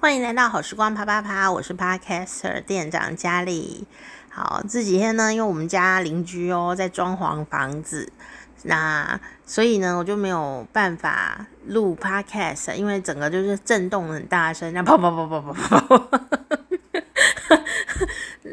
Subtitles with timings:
[0.00, 3.84] 欢迎来到好时光啪啪啪，我是 Podcaster 店长佳丽。
[4.30, 8.12] 好，这几天呢，因为我们家邻居哦在装潢房子，
[8.62, 16.27] 那所以呢，我就没有办法录 Podcast，因为整个就是震动很大声，那 啪啪啪啪啪啪啪。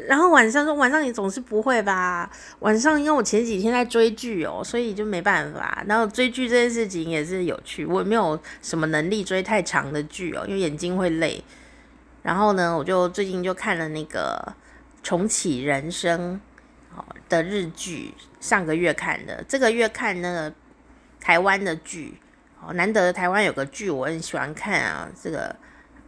[0.06, 2.30] 然后晚上说晚上你总是不会吧？
[2.60, 5.82] 晚上因为我前几天在追剧哦，所以就没办法。
[5.86, 11.42] 然后追剧这件事情也是有趣，我也没有什么能力追太长的剧哦，因为眼睛会累。
[12.22, 14.40] 然后呢，我就最近就看了那个
[15.02, 16.40] 《重启人生》
[17.28, 20.52] 的日剧，上个月看的，这个月看那个
[21.20, 22.20] 台湾的剧
[22.60, 25.48] 哦，难得台湾有个剧我很喜欢看啊，这个《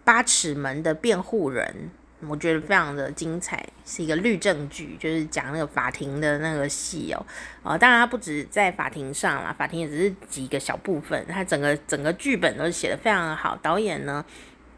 [0.04, 1.90] 八尺门的辩护人》。
[2.26, 7.26] 我觉得非常的精彩，是一个律政剧，就是讲那个法庭的那个戏哦。
[7.62, 14.24] 啊，当然它不止在法庭上啦，法庭也只是几个小部分，它整个整个剧本都写得非常的好，导演呢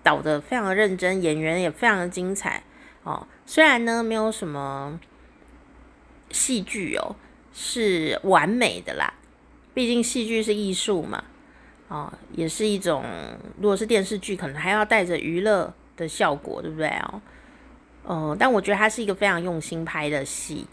[0.03, 2.63] 导的非常的认真，演员也非常的精彩
[3.05, 3.27] 哦。
[3.47, 5.01] 虽然呢没有什么
[6.31, 7.17] 戏剧哦
[7.55, 9.15] 是完美的啦，
[9.73, 11.25] 毕竟戏剧是艺术嘛，
[11.89, 13.03] 哦，也是一种，
[13.59, 15.73] 如果是电视剧，可能还要带着娱乐。
[16.01, 17.23] 的效果对不对哦？
[18.03, 20.67] 哦，但我觉得它是一个非常用心拍的戏。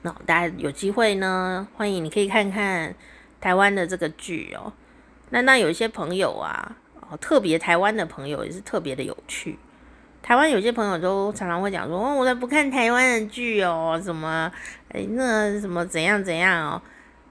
[0.00, 2.92] 那大家有机会呢，欢迎你可以看看
[3.40, 4.72] 台湾的这个剧哦。
[5.30, 6.76] 那那有一些朋友啊，
[7.08, 9.58] 哦，特别台湾的朋友也是特别的有趣。
[10.22, 14.50] 台湾有些朋友都常常会讲说，哦，我都不看台湾的剧哦，什么，
[14.88, 16.82] 哎，那什么怎样怎样哦。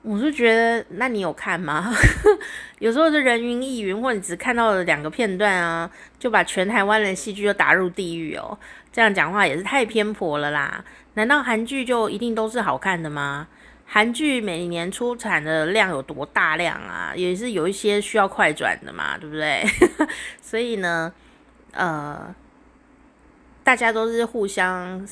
[0.03, 1.93] 我是觉得，那你有看吗？
[2.79, 8.57] 有时候是人云亦云，或者你只看到了两个片段啊，就把全台湾的戏剧都打入地狱哦。
[8.91, 10.83] 这样讲话也是太偏颇了啦。
[11.13, 13.47] 难道韩剧就一定都是好看的吗？
[13.85, 17.13] 韩剧每年出产的量有多大量啊？
[17.15, 19.63] 也是有一些需要快转的嘛，对不对？
[20.41, 21.13] 所以呢，
[21.73, 22.33] 呃，
[23.63, 25.07] 大家都是互相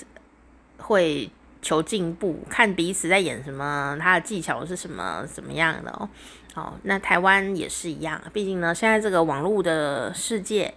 [0.77, 1.29] 会。
[1.61, 6.07] 求进步，看彼此在演什么，他的技巧是什么，怎么样的哦？
[6.53, 10.73] 好，那台湾也是一样，毕竟呢，现在这个网络的世界，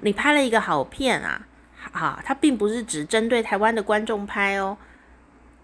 [0.00, 1.46] 你拍了一个好片啊，
[1.92, 4.76] 哈，它并不是只针对台湾的观众拍哦。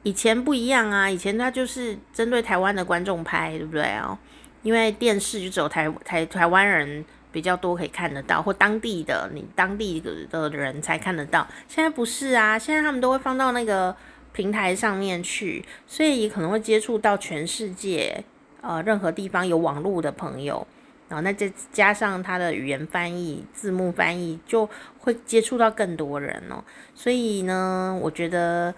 [0.05, 4.17] 以前不一样啊，以前它就是针对台湾的观众拍，对不对哦？
[4.63, 11.47] 因为电视就只有台台台湾人比较多可以看得到，或当地的你当地的人才看得到。
[11.69, 13.95] 现在不是啊，现在他们都会放到那个。
[14.37, 18.23] 平台上面去，所以可能会接触到全世界，
[18.61, 20.67] 呃，任何地方有网络的朋友，
[21.09, 26.63] 然后那再加上他的语言翻译、字幕翻译，就会接触到更多人哦。
[26.95, 28.75] 所以呢，我觉得，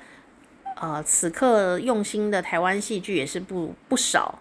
[0.81, 4.39] 呃，此刻用心的台湾戏剧也是不不少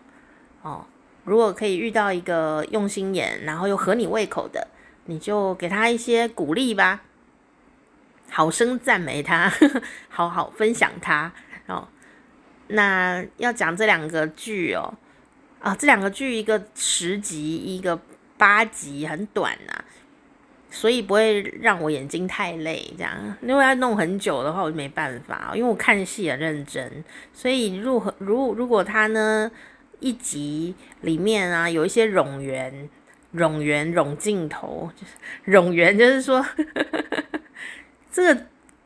[0.62, 0.86] 哦。
[1.24, 4.68] 如果可以遇到一个用心演，然后又合你胃口的，
[5.06, 7.02] 你就给他一些鼓励吧。
[8.30, 9.52] 好生赞美他，
[10.10, 11.32] 好好分享他
[11.68, 11.88] 哦。
[12.68, 14.94] 那要讲这两个剧哦，
[15.62, 17.98] 啊，这两个剧一个十集，一个
[18.38, 19.74] 八集，很短呐，
[20.70, 22.94] 所以不会让我眼睛太累。
[22.98, 27.04] 这样，因为要弄很久的话，我就没办法，因为我看戏很认真。
[27.32, 29.50] 所以如何如如果他呢
[30.02, 32.90] 一集里面啊有一些冗员、
[33.34, 36.46] 冗员、冗镜头，就是冗员，就是说。
[38.18, 38.42] 这个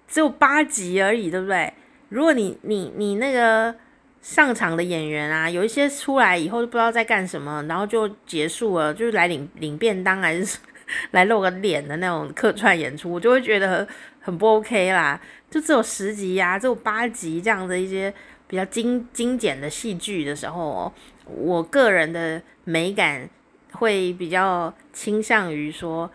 [0.10, 1.72] 只有八集而已，对不对？
[2.10, 3.74] 如果你你你那个
[4.22, 10.58] 上场的演员啊，有一些出来以后就不知道在干什么，然后就结束了，就是来领领便当还是
[11.12, 13.88] 来露个脸的那种客串演出，我就会觉得
[14.20, 15.18] 很不 OK 啦。
[15.50, 18.14] 就只有十集呀、只有八集这样的一些
[18.50, 20.92] 比较精精简的戏剧的时候，
[21.24, 23.30] 我个人的美感
[23.72, 26.12] 会比较倾向于说。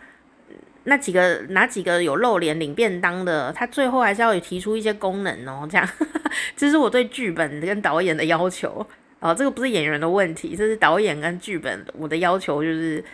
[0.89, 5.89] 那几个哪几个有露脸领便当的，他最后还是要有提出一些功能哦，这样，
[6.57, 8.87] 这是我对剧本跟导演的要求
[9.19, 13.05] 哦，这个不是演员的问题，这是导演跟剧本我的要求，就是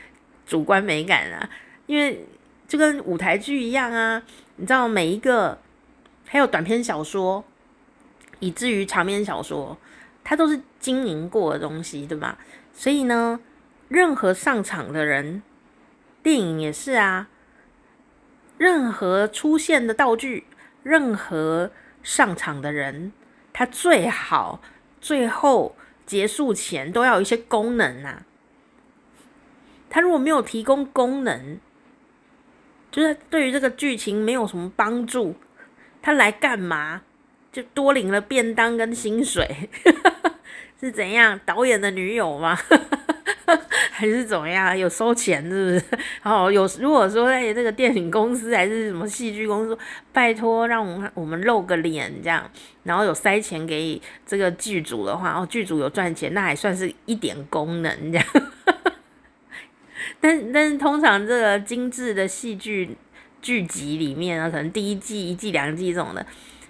[0.46, 1.48] 主观美感啊，
[1.86, 2.26] 因为
[2.68, 4.22] 就跟舞台剧一样啊，
[4.56, 5.58] 你知道每一个
[6.26, 7.42] 还有短篇小说，
[8.38, 9.78] 以至于长篇小说，
[10.22, 12.36] 它都是经营过的东西，对吧？
[12.74, 13.40] 所以呢，
[13.88, 15.42] 任何上场的人，
[16.22, 17.28] 电影也是啊。
[18.62, 20.44] 任何出现的道具，
[20.84, 21.72] 任何
[22.04, 23.10] 上场的人，
[23.52, 24.62] 他最好
[25.00, 25.74] 最后
[26.06, 28.22] 结束前都要有一些功能啊。
[29.90, 31.58] 他如果没有提供功能，
[32.92, 35.34] 就是对于这个剧情没有什么帮助，
[36.00, 37.02] 他来干嘛？
[37.50, 39.68] 就多领了便当跟薪水，
[40.78, 41.40] 是怎样？
[41.44, 42.56] 导演的女友吗？
[43.92, 44.76] 还是怎么样？
[44.76, 45.84] 有收钱是不是？
[46.22, 49.78] 然 后有如果说哎，这个电影公司还是什么戏剧公司，
[50.12, 52.50] 拜托让我们我们露个脸这样，
[52.84, 58.26] 然后有塞钱给这个剧组的话，哦，剧组有赚钱，那还算是一点功能这样。
[60.20, 62.96] 但但是通常这个精致的戏剧
[63.40, 66.24] 剧集里面呢，可能第一季一季两季这种的，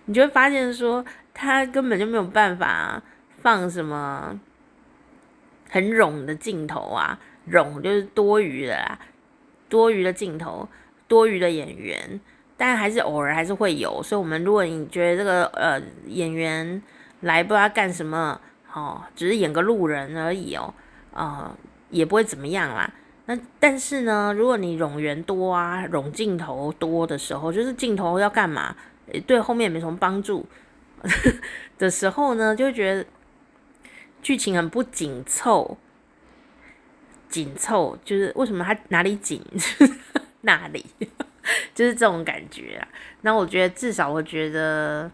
[0.06, 3.02] 你就会发现说，他根本就没有办法
[3.42, 4.38] 放什么
[5.72, 7.18] 很冗的镜头啊，
[7.50, 8.98] 冗就是多余的啦，
[9.70, 10.68] 多余的镜头，
[11.08, 12.20] 多余的演员，
[12.58, 14.02] 但还是偶尔还是会有。
[14.02, 16.82] 所以，我们如果你觉得这个呃演员
[17.20, 18.38] 来不知道干什么，
[18.74, 20.74] 哦，只是演个路人而已哦，
[21.14, 21.50] 呃，
[21.88, 22.92] 也不会怎么样啦。
[23.24, 28.76] 那但是呢，如果你冗员多啊，冗镜头多的时候，就是镜头要干嘛？
[29.26, 30.46] 对后面也没什么帮助
[31.78, 33.06] 的时候呢，就觉得
[34.22, 35.76] 剧情很不紧凑。
[37.28, 39.42] 紧凑就是为什么它哪里紧，
[40.42, 40.84] 那里
[41.74, 42.86] 就是这种感觉啊。
[43.22, 45.10] 那我觉得至少我觉得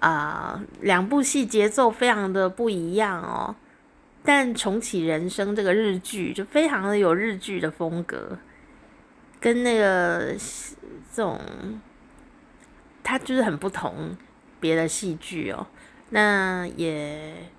[0.00, 3.56] 啊，两部戏节奏非常的不一样哦。
[4.22, 8.36] 但重启人生这个日剧就非常的有日剧的风格，
[9.40, 10.34] 跟那个
[11.10, 11.40] 这种，
[13.02, 14.14] 它就是很不同
[14.60, 15.66] 别的戏剧哦。
[16.10, 17.50] 那也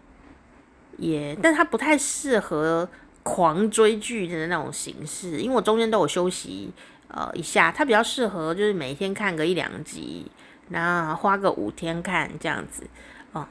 [0.98, 2.88] 也，但它不太适合
[3.24, 6.72] 狂追剧的那种形式，因为我中间都有休息
[7.08, 10.26] 呃一下，它比较适合就是每天看个一两集，
[10.70, 12.84] 然后花个五天看这样子
[13.32, 13.48] 哦。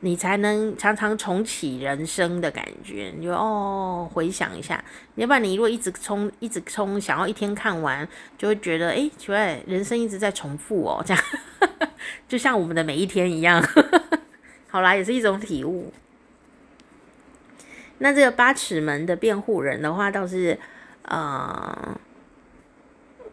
[0.00, 4.82] 你才能常常重启人生的感觉，你就哦回想一下，
[5.16, 8.08] 要不然你如果一直冲一直冲，想要一天看完，
[8.38, 11.24] 就会觉得诶，奇怪，人生一直在重复哦，这样
[12.28, 13.60] 就像我们的每一天一样。
[14.70, 15.92] 好啦，也是一种体悟。
[17.98, 20.58] 那这个八尺门的辩护人的话，倒是
[21.02, 21.98] 呃。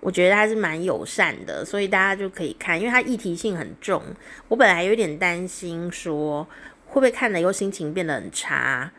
[0.02, 4.00] 我觉得还是蛮友善的，所以大家就可以看，因为它议题性很重。
[4.48, 6.44] 我本来有点担心说
[6.86, 8.92] 会不会看了以后心情变得很差，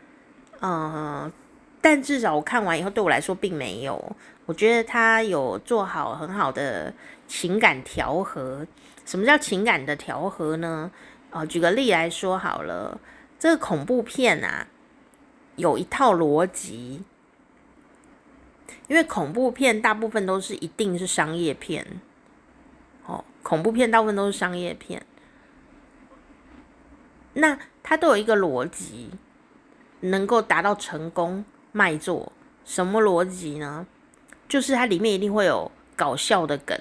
[0.59, 1.31] 嗯，
[1.79, 4.17] 但至少我看完以后对我来说并没有。
[4.45, 6.93] 我觉得他有做好很好的
[7.25, 8.67] 情感调和。
[9.05, 10.91] 什么叫情感的调和呢？
[11.29, 12.99] 呃，举个例来说好了，
[13.39, 14.67] 这个恐怖片啊，
[15.57, 17.03] 有一套逻辑。
[18.87, 21.85] 因为恐怖片大部分都是一定是商业片，
[23.05, 25.05] 哦，恐怖片大部分都是商业片，
[27.33, 29.09] 那它都有一个逻辑，
[29.99, 31.43] 能够达到成功
[31.73, 32.31] 卖座。
[32.63, 33.85] 什么逻辑呢？
[34.47, 36.79] 就是它里面一定会有搞笑的梗，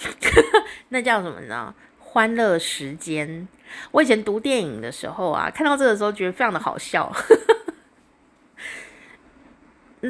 [0.88, 1.74] 那叫什么呢？
[1.98, 3.46] 欢乐时间。
[3.90, 7.12] 我以前读电影的时候啊，看到这个时候觉得非常的好笑。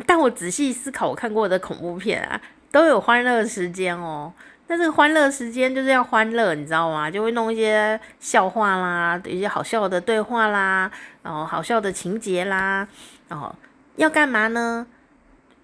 [0.07, 4.33] 但我仔细思考，我看过的恐怖片啊，都有欢乐时间哦。
[4.67, 7.11] 那这个欢乐时间就是要欢乐，你知道吗？
[7.11, 10.91] 就会弄一些笑话啦，一些好笑的对话啦，
[11.23, 12.89] 然后好笑的情节啦，
[13.29, 13.55] 然后
[13.97, 14.87] 要干嘛呢？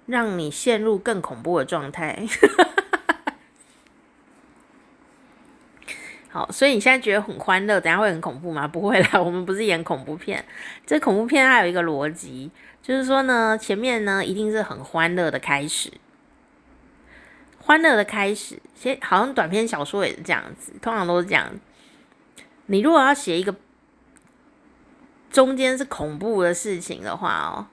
[0.07, 2.19] 让你陷入更恐怖的状态。
[6.29, 8.69] 好，所以你现在觉得很欢乐，等下会很恐怖吗？
[8.69, 10.45] 不会啦，我们不是演恐怖片。
[10.87, 12.51] 这恐怖片它有一个逻辑，
[12.83, 15.93] 就是说呢，前面呢一定是很欢乐的开始，
[17.59, 18.59] 欢乐的开始。
[18.75, 21.53] 先好像短篇小说也是这样子，通常都是这样。
[22.67, 23.55] 你如果要写一个
[25.31, 27.67] 中间是恐怖的事情的话哦，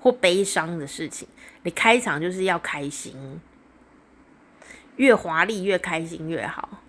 [0.00, 1.28] 或悲伤的事情，
[1.64, 3.40] 你开场就是要开心，
[4.96, 6.80] 越华丽越开心越好。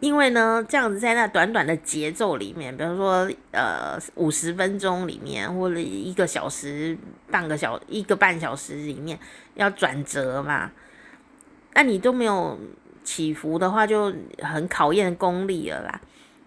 [0.00, 6.96] 因为呢，这样子在那短短的节奏里面，比如说呃五十分钟里面，或者一个小时、
[7.30, 9.18] 半个小一个半小时里面
[9.54, 10.70] 要转折嘛，
[11.74, 12.58] 那你都没有
[13.04, 16.00] 起伏的话，就很考验功力了啦。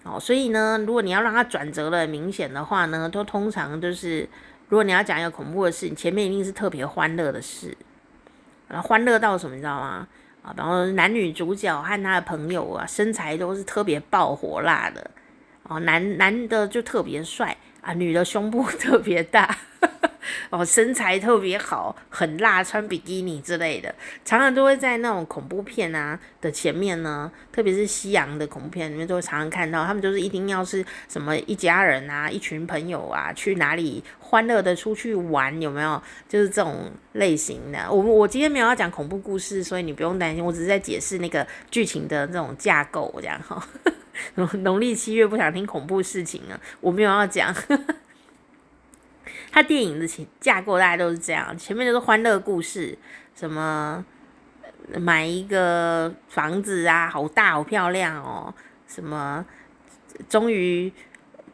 [0.04, 4.28] 哦，所以呢，如果你要让它转折的明显的话呢，都通常就是
[4.68, 7.78] 如果你要讲一个恐怖的事，前面一定是特别欢乐的事，
[8.68, 10.08] 然后欢乐到什么，你知道吗？
[10.44, 15.10] 啊，然后男女主角和他的朋友啊，身材都是特别爆火辣的，
[15.64, 19.58] 哦，男男的就特别帅啊，女的胸部 特别大。
[20.50, 36.02] 哦，身材特别好，很辣，穿比基尼之类的，常常都会在那种恐怖片啊的前面呢，特别是西洋的恐怖片里面，都会常常看到他们就是一定要是什么一家人啊，一群朋友啊，去哪里欢乐的出去玩，有没有？
[36.28, 37.92] 就是这种类型的。
[37.92, 43.62] 我我今天没有要讲恐怖故事，所以你不用担心，我只是在解释那个剧情的这种架构，这样哈。
[44.62, 47.54] 农历七月不想听恐怖事情啊，我没有要讲。
[49.54, 52.98] 他电影的架构大概都是这样，前面就是欢乐故事，
[53.36, 54.04] 什么
[55.00, 58.52] 买一个房子啊，好大好漂亮哦，
[58.88, 59.46] 什么
[60.28, 60.92] 终于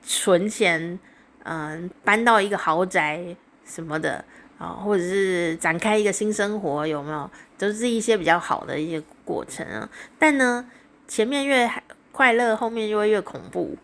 [0.01, 0.97] 存钱，
[1.43, 4.23] 嗯，搬到一个豪宅什么的
[4.57, 7.29] 啊，或者是展开一个新生活，有没有？
[7.57, 9.89] 都是一些比较好的一些过程啊。
[10.17, 10.65] 但呢，
[11.05, 11.69] 前面越
[12.13, 13.75] 快乐，后面就会越恐怖。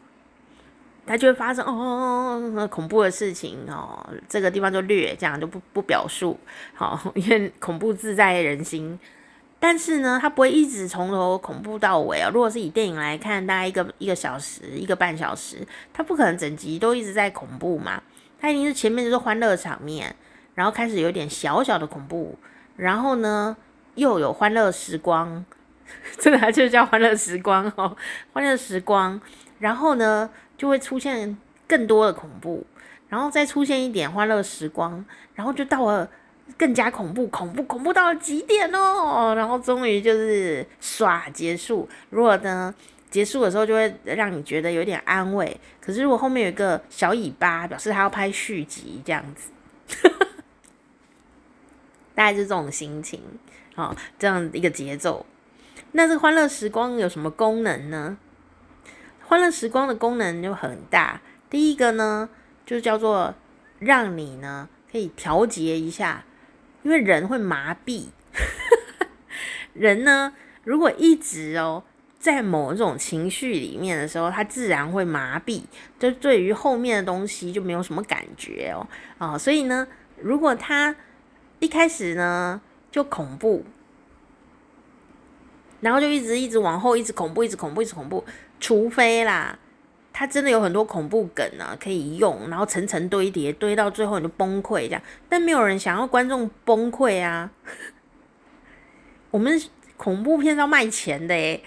[1.08, 6.36] 它就会发生哦，恐怖的事情哦，这个地方就略这样就不不表述
[6.74, 9.00] 好， 因为恐怖自在人心。
[9.60, 12.30] 但是呢，它不会一直从头恐怖到尾啊。
[12.32, 18.02] 如果是以电影来看，大概一个一个小时、一个半小时，它不可能整集都一直在恐怖嘛。
[18.40, 20.16] 它一定是前面就是欢乐场面，
[20.56, 22.38] 然后开始有点小小的恐怖，
[22.76, 23.56] 然后呢
[23.96, 25.44] 又有欢乐时光，
[26.20, 27.96] 这个就叫欢乐时光哦，
[28.34, 29.22] 欢乐时光，
[29.60, 30.30] 然后呢。
[30.58, 32.66] 就会出现更多的恐怖，
[33.10, 36.10] 然后再出现一点欢乐时光，然后就到了
[36.58, 41.88] 更加恐怖，恐怖恐怖到了极点哦，然后终于就是唰结束。
[42.10, 42.74] 如果呢
[43.10, 49.52] 结束的时候就会让你觉得有点安慰，可是如果后面有一个小尾巴，表示他要拍续集这样子，
[52.14, 53.22] 大概是这种心情，
[53.76, 55.26] 好，这样一个节奏。
[55.94, 58.18] 那这欢乐时光有什么功能呢？
[59.28, 61.20] 欢乐时光的功能就很大。
[61.50, 62.30] 第一个呢，
[62.66, 63.34] 就叫做
[63.80, 66.24] 让你呢可以调节一下，
[66.84, 68.06] 因为人会麻痹。
[69.74, 71.84] 人呢，如果一直哦
[72.20, 75.64] 在某一种情绪里面的时候，他自然会麻痹，
[76.00, 78.88] 就对于后面的东西就没有什么感觉哦。
[79.18, 79.88] 哦，所以呢，
[80.22, 80.96] 如果他
[81.60, 83.66] 一开始呢就恐怖，
[85.82, 88.24] 然后就一直一直往后，一直恐怖，一直恐怖，一直恐怖。
[88.60, 89.58] 除非啦，
[90.12, 95.02] 他真的有很多恐怖梗啊，可以用，然后层层堆叠，堆到最后你就崩溃这样。
[95.28, 97.52] 但没有人想要观众崩溃啊。
[99.32, 99.62] 我们
[99.98, 101.62] 恐怖片是要卖钱的诶，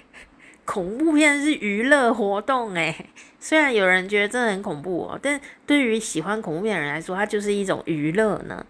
[0.64, 3.07] 恐怖片是娱乐活动诶。
[3.38, 8.64] 虽然有人觉得真的很恐怖哦，但对于喜欢恐怖片的人来说，它就是一种娱乐呢。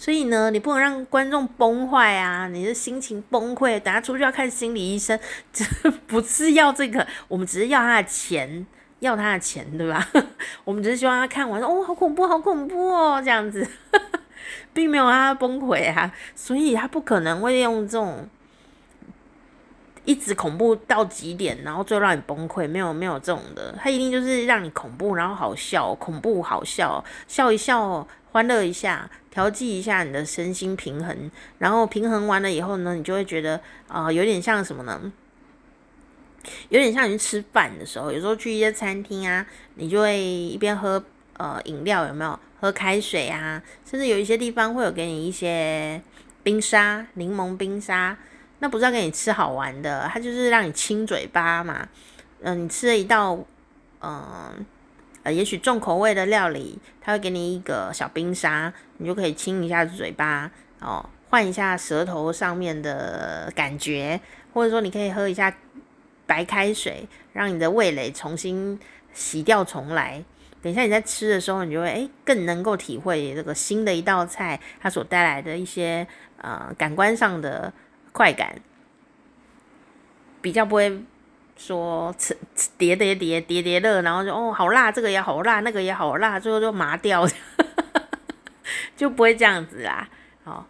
[0.00, 2.46] 所以呢，你不能让观众崩坏啊！
[2.46, 5.18] 你的心情崩溃，等下出去要看心理医生，
[5.52, 5.64] 这
[6.06, 8.64] 不是要这个，我们只是要他的钱，
[9.00, 10.08] 要他的钱，对吧？
[10.62, 13.68] 我们只是希望他看完，哦，好恐怖，好恐怖哦，这样子，
[14.72, 18.28] 并没有让他崩溃啊，所以他不可能会用这种
[20.08, 28.08] 一直恐怖到极点，然后最后让你崩溃，没有没有这种的，他一定就是让你恐怖，然后好笑，恐怖好笑，笑一笑。
[28.30, 35.12] 欢乐一下，调剂一下你的身心平衡，然后平衡完了以后呢，你就会觉得啊、有点像什么呢？
[36.70, 41.02] 有点像你吃饭的时候，有时候去一些餐厅啊，你就会一边喝
[41.36, 42.38] 呃饮料，有没有？
[42.60, 46.00] 喝开水啊，甚至有一些地方会有给你一些
[46.42, 48.16] 冰沙，柠檬冰沙，
[48.60, 51.88] 那不是要给你吃好玩的，它就是让你亲嘴巴嘛。
[52.40, 53.34] 嗯、你吃了一道，
[54.00, 54.66] 嗯、
[55.22, 55.32] 呃。
[55.32, 60.50] 也许重口味的料理，他会给你一个小冰沙，你就可以亲一下嘴巴
[60.80, 64.18] 哦，换一下舌头上面的感觉，
[64.54, 65.54] 或者说你可以喝一下
[66.26, 68.80] 白开水，让你的味蕾重新
[69.12, 70.24] 洗掉重来。
[70.62, 76.06] 等一下你在吃的时候，你就会诶更能够体会这个新的一道菜它所带来的一些
[76.40, 77.70] 呃感官上的
[78.12, 78.60] 快感，
[80.40, 81.02] 比较不会。
[81.60, 87.26] 说吃吃叠叠叠叠叠乐，然后就哦好辣，这个也好辣，那个也好辣，最后就麻掉，
[88.96, 90.08] 就不会这样子啦。
[90.44, 90.64] 好，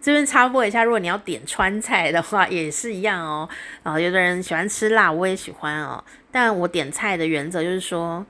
[0.00, 3.46] 这边插播一下，如果你要点川菜的话，也是一样哦。
[3.82, 6.02] 啊，有的人喜欢吃辣，我也喜欢哦。
[6.32, 8.24] 但我点菜的原则就是说，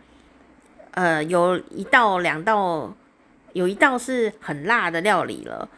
[0.91, 2.93] 呃，有一道两道，
[3.53, 5.69] 有一道是很辣的料理了，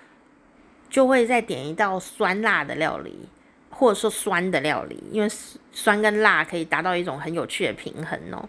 [0.92, 3.28] 就会再点一道酸辣的料理。
[3.74, 5.28] 或者说酸的料理，因为
[5.72, 8.46] 酸跟辣可以达到一种很有趣的平衡哦。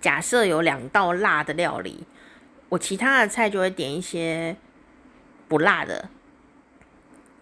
[0.00, 2.04] 假设有两道辣的料理，
[2.70, 4.56] 我其他的菜就会点一些
[5.46, 6.08] 不辣的，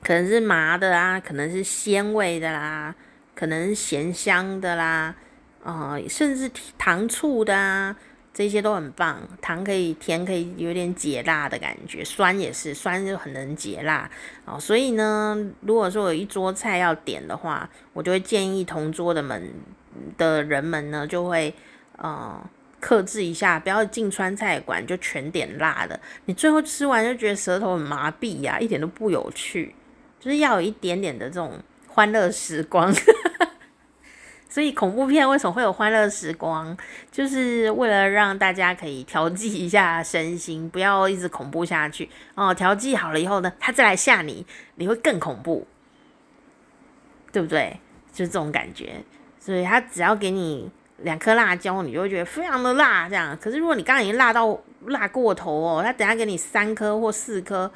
[0.02, 2.94] 可能是麻的啊，可能是鲜味的啦，
[3.34, 5.14] 可能是咸香的啦，
[5.62, 7.96] 啊、甚至糖醋的啊。
[8.32, 14.08] 这些都很棒，糖可以甜，可以有点解辣的感觉，酸也是，酸就很能解辣
[14.44, 14.58] 哦。
[14.58, 19.52] 所以呢，如果说有一桌菜要点的话，我就会建议同桌的们
[20.16, 21.52] 的人们呢，就会
[21.99, 22.40] 呃
[22.78, 29.75] 克制一下，不要进川菜馆就全点辣的，你最后吃完就觉得舌头很麻痹呀、一点都不有趣，
[30.20, 31.58] 就是要有一点点的这种
[31.88, 32.94] 欢乐时光。
[34.50, 36.76] 所以恐怖片为什么会有欢乐时光？
[37.11, 42.52] 就是为了让大家可以调剂一下身心，不要一直恐怖下去哦。
[42.52, 45.64] 调剂好了以后呢，他再来吓你，你会更恐怖，
[47.30, 47.78] 对不对？
[48.12, 49.02] 就是这种感觉。
[49.38, 53.38] 所以他只要给你两颗辣椒，你就会觉得非常的辣，这样。
[53.40, 57.71] 可是如果你刚刚已经辣到辣过头哦，他等下给你三颗或四颗。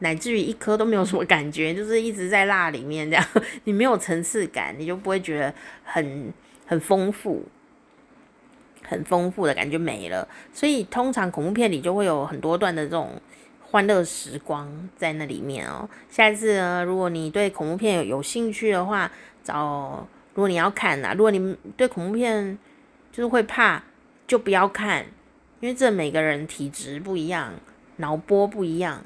[0.00, 3.24] 乃至于一颗都没有什么感觉，就是一直在辣里面这样，
[3.64, 6.32] 你没有层次感，你就不会觉得很
[6.66, 7.44] 很丰富，
[8.82, 10.28] 很丰富的感觉没了。
[10.52, 13.20] 所以通常恐怖片里就会有很多段的这种
[13.62, 15.88] 欢乐时光在那里面哦。
[16.10, 19.10] 下一次呢，如果你对恐怖片有有兴趣的话，
[19.42, 22.58] 找如果你要看呐，如果你对恐怖片
[23.10, 23.82] 就是会怕，
[24.26, 25.06] 就不要看，
[25.60, 27.54] 因为这每个人体质不一样，
[27.96, 29.02] 脑波不一样。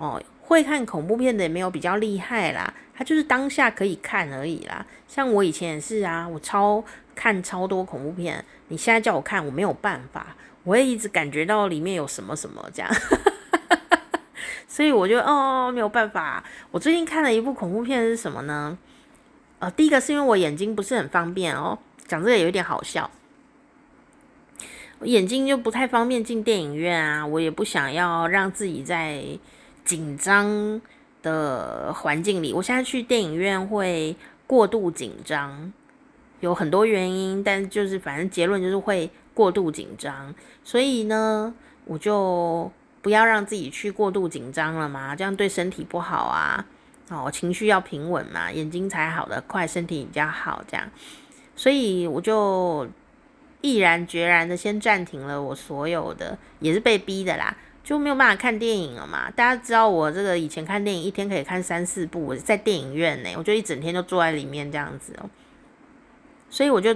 [0.00, 4.86] 哦，会看恐怖片的也没有比较厉害啦，他就是当下可以看而已啦。
[5.06, 6.82] 像我以前也是啊，我超
[7.14, 12.90] 看超多恐怖片，你现在叫我看，我没有办法，我会一直感觉到里面有什么什么这样，
[14.66, 16.42] 所以我就哦没有办法。
[16.70, 18.78] 我最近看了一部恐怖片是什么呢？
[19.58, 23.10] 呃，第一个是因为我眼睛不是很方便哦，讲这个有点好笑。
[25.00, 29.22] 我眼睛就不太方便进电影院啊，我也不想要让自己在。
[29.90, 30.80] 紧张
[31.20, 34.14] 的环境里，我现在去电影院会
[34.46, 35.72] 过度紧张，
[36.38, 40.32] 有很多原因，但就是反正结论就是会过度紧张，
[40.62, 41.52] 所以呢，
[41.86, 42.70] 我就
[43.02, 46.64] 不要让自己去过度紧张了嘛，这样对身体不好啊，
[47.08, 50.88] 哦，情绪要平稳嘛，眼睛才好得快，身体比较好，这样，
[51.56, 52.86] 所以我就
[53.60, 57.56] 毅然决然的先暂停了我所有的，也是被逼的啦。
[57.82, 59.30] 就没有办法看电影了嘛？
[59.30, 65.28] 大家知道我这个以前看电影一天可以看三四部，我在电影院呢，我就一整天就坐在里面这样子哦，
[66.48, 66.94] 所以我就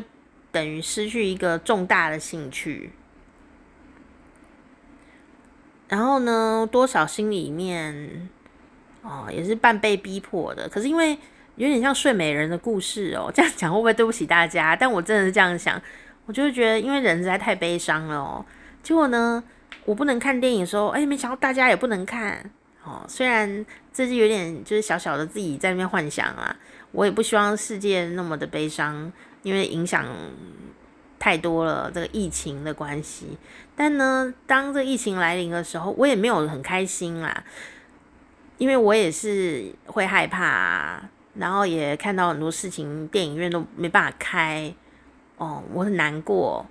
[0.52, 2.92] 等于失去一个重大的兴趣。
[5.88, 8.28] 然后呢，多少心里面
[9.02, 10.68] 哦也是半被逼迫的。
[10.68, 11.18] 可是因为
[11.56, 14.76] 有点像睡美人的故事哦，这样讲会不会对不起大家？
[14.76, 15.80] 但我真的是这样想，
[16.26, 18.44] 我就是觉得因为人实在太悲伤了哦。
[18.82, 19.42] 结果呢？
[19.84, 22.50] 我不能看电影的时候，哎，没想到大家也不能看
[22.82, 23.04] 哦。
[23.08, 26.56] 虽然这是有点就是小小的自己在那边幻想啊，
[26.92, 30.06] 我也不希望世界那么的悲伤，因为影响
[31.18, 33.38] 太多了这个疫情的关系。
[33.76, 37.44] 但呢，当这疫情来临的时候，我也没有很开心啦，
[38.58, 44.72] 因为我也是会害怕啊，然后也看到很多事情，电影院都没办法开
[45.36, 46.64] 哦，我很难过。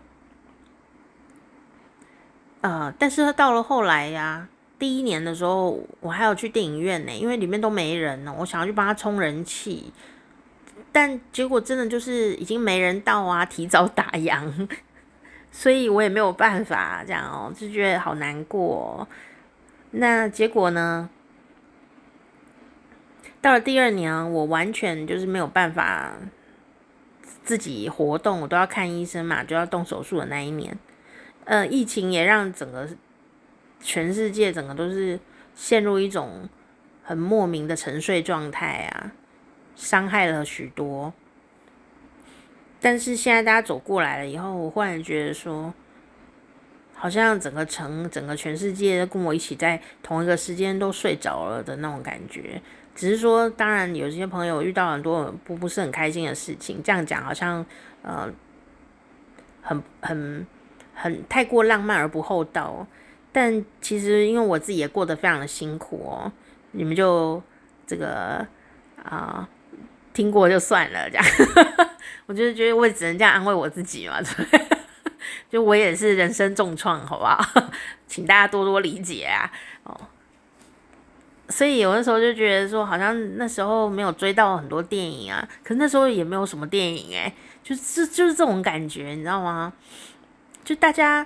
[2.64, 4.48] 呃，但是到了后来呀、
[4.80, 9.92] 第一年的时候，我还要去电影院呢，因为里面都没人呢，我想要去帮他充人气，
[10.90, 14.70] 但结果真的就是已经没人到啊，提早打烊，
[15.52, 19.06] 所以我也没有办法这样哦，就觉得好难过。
[19.92, 21.10] 那结果呢？
[23.42, 26.14] 到了第二年，我完全就是没有办法
[27.44, 30.78] 自己活动，我都要看医生嘛，就要动手术的那一年。
[31.46, 32.88] 呃，疫情也让整个
[33.82, 35.20] 全世界整个都是
[35.54, 36.48] 陷入一种
[37.04, 39.12] 很莫名的沉睡状态啊，
[39.76, 41.14] 伤害了许多。
[42.80, 45.74] 但是现在大家走过来了以后，我忽然觉得说，
[46.94, 52.62] 好像整个城、整个全世界跟我一起在同一个时间都睡着了的那种感觉。
[52.96, 57.66] 只是说，当然有些朋友遇到很多不不是很开心的事情，这样讲好像
[58.02, 58.32] 呃
[59.62, 60.48] 很很。
[60.94, 62.86] 很太过浪漫而不厚道，
[63.32, 66.32] 但其实因为我自己也过得非常的辛苦哦，
[66.72, 67.42] 你们就
[67.86, 68.46] 这个
[69.04, 69.48] 啊、
[70.14, 71.26] 听过就算了，这样，
[72.28, 74.20] 我就是觉得我也只能这样安慰我自己嘛，
[75.50, 77.44] 就我也是人生重创，好不好？
[78.08, 79.52] 请大家多多理解啊，
[79.84, 80.00] 哦，
[81.50, 89.74] 所以有的时候就觉得说，好像那时候没有追到很多电影啊，可那时候也没有什么电影哎，就是就是这种感觉，你知道吗？
[90.64, 91.26] 就大家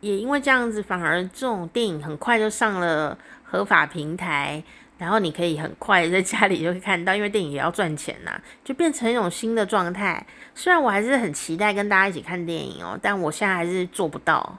[0.00, 4.62] 也因为这样子，反而这种电影很快就上了合法平台，
[4.98, 10.26] 然后你可以很快在家里就会看到，因为电影也要赚钱呐，就变成一种新的状态。
[10.54, 14.58] 虽然我还是很期待跟大家一起看电影哦，但我现在还是做不到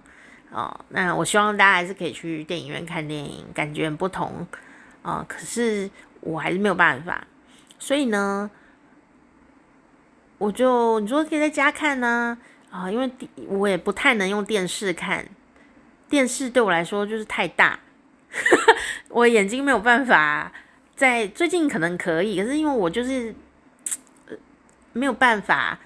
[0.52, 0.80] 哦。
[0.90, 4.46] 那我希望大家还是可以去电影院看电影，感觉很不同，
[5.02, 5.26] 哦。
[5.28, 5.90] 可是
[6.22, 7.26] 我还是没有办法，
[7.80, 8.50] 所以呢，
[10.38, 12.38] 我就你说可以在家看呢？
[12.76, 13.10] 啊因为
[13.48, 15.26] 我也不太能用电视看，
[16.10, 17.80] 电视对我来说就是太大，
[19.08, 20.52] 我眼睛没有办法
[20.94, 23.34] 在最近可能可以，可是因为我就是
[24.28, 24.36] 呃
[24.92, 25.80] 没有办法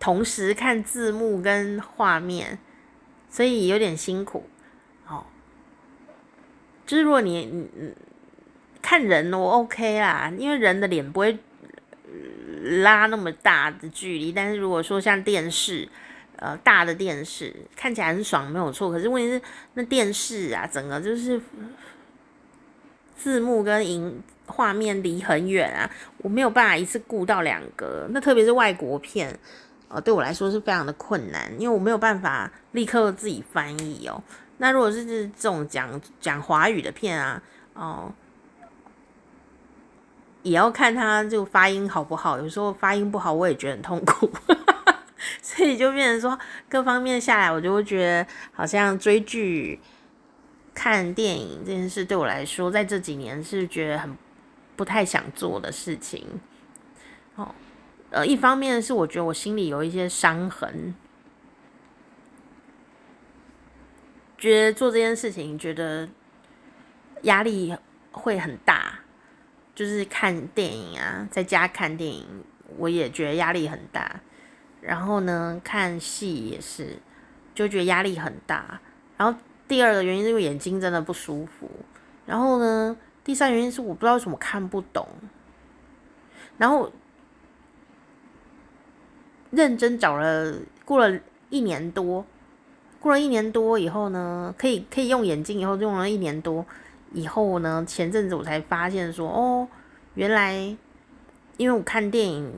[0.00, 2.58] 同时看字幕跟画面，
[3.28, 4.48] 所以有点辛苦。
[5.06, 5.26] 哦，
[6.86, 7.94] 就是如果你嗯嗯
[8.80, 11.38] 看人我 OK 啦，因为人的脸不会
[12.82, 15.86] 拉那么大的距离，但是如果说像电视。
[16.38, 18.90] 呃，大的电视看起来很爽，没有错。
[18.90, 19.40] 可是问题是，
[19.74, 21.40] 那电视啊，整个就是
[23.16, 28.06] 字幕跟影画面离很远啊，我没有办法一次顾到两个。
[28.10, 29.36] 那特别是外国片，
[29.88, 34.22] 呃，对我来说是非常的困难，因为我没有办法立刻自己翻译哦。
[34.58, 37.42] 那如果是这种讲讲华语的片啊，
[37.74, 38.12] 哦，
[40.42, 42.38] 也要看它就发音好不好。
[42.38, 44.30] 有时候发音不好，我也觉得很痛苦。
[45.40, 49.80] 所以就变成说，各方面下来，我就会觉得好像追剧、
[50.74, 54.16] 看电影这件事对我来说，在这几年是觉得很
[54.76, 56.26] 不太想做的事情。
[57.36, 57.54] 哦，
[58.10, 60.94] 呃，一方面是我觉得我心里有一些伤痕，
[64.36, 66.08] 觉得做这件事情觉得
[67.22, 67.74] 压力
[68.12, 69.00] 会很大，
[69.74, 72.26] 就是看电影啊，在家看电影，
[72.76, 74.20] 我也觉得压力很大。
[74.86, 76.96] 然后呢，看戏也是，
[77.52, 78.80] 就觉得压力很大。
[79.16, 81.68] 然后第二个原因是因为眼睛真的不舒服。
[82.24, 85.04] 然后呢，第三原因是我不知道为什么看不懂。
[86.56, 86.92] 然后
[89.50, 91.18] 认真找了，过了
[91.50, 92.24] 一年多，
[93.00, 96.64] 过了一年多以后呢，可以可以用眼镜以后用了一年多
[97.12, 99.66] 以后呢，前阵子我才发现说，哦，
[100.14, 100.54] 原来
[101.56, 102.52] 因为我看电影。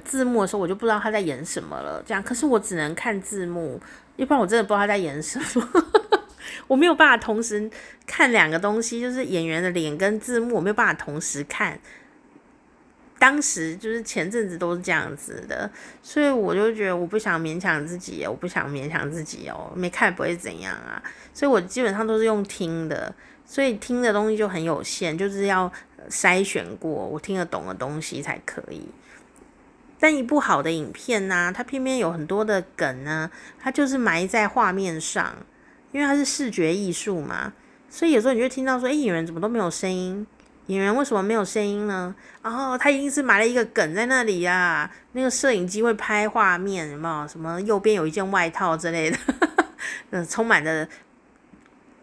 [0.00, 2.02] 字幕的时候，我就不知道他在演什么了。
[2.06, 3.80] 这样，可是我只能看字幕，
[4.16, 5.68] 要不然我真的不知道他在演什么。
[6.68, 7.70] 我没有办法同时
[8.06, 11.78] 看两个东西，就是演员的脸跟字幕，我没有办法同时看。
[13.18, 15.70] 当时就是前阵子都是这样子的，
[16.02, 21.00] 所以我就觉得我不想勉强自己，我不想勉强自己哦，没看不会怎样啊。
[21.32, 23.14] 所以我基本上都是用听的，
[23.46, 25.70] 所以听的东西就很有限，就是要
[26.10, 28.82] 筛选过我听得懂的东西才可以。
[30.02, 35.32] 但一部好的影片呢、它偏偏有很多的梗呢，它就是埋在画面上，
[35.92, 37.52] 因为它是视觉艺术嘛，
[37.88, 40.26] 所以有时候你就听到说，诶，演员怎么都没有声音？
[40.66, 42.12] 演员为什么没有声音呢？
[42.42, 47.28] 然后他一定是埋了一个梗在那里呀、啊，那个摄影机会拍画面，有没有？
[47.28, 49.16] 什么右边有一件外套之类的，
[50.10, 50.88] 嗯，充满着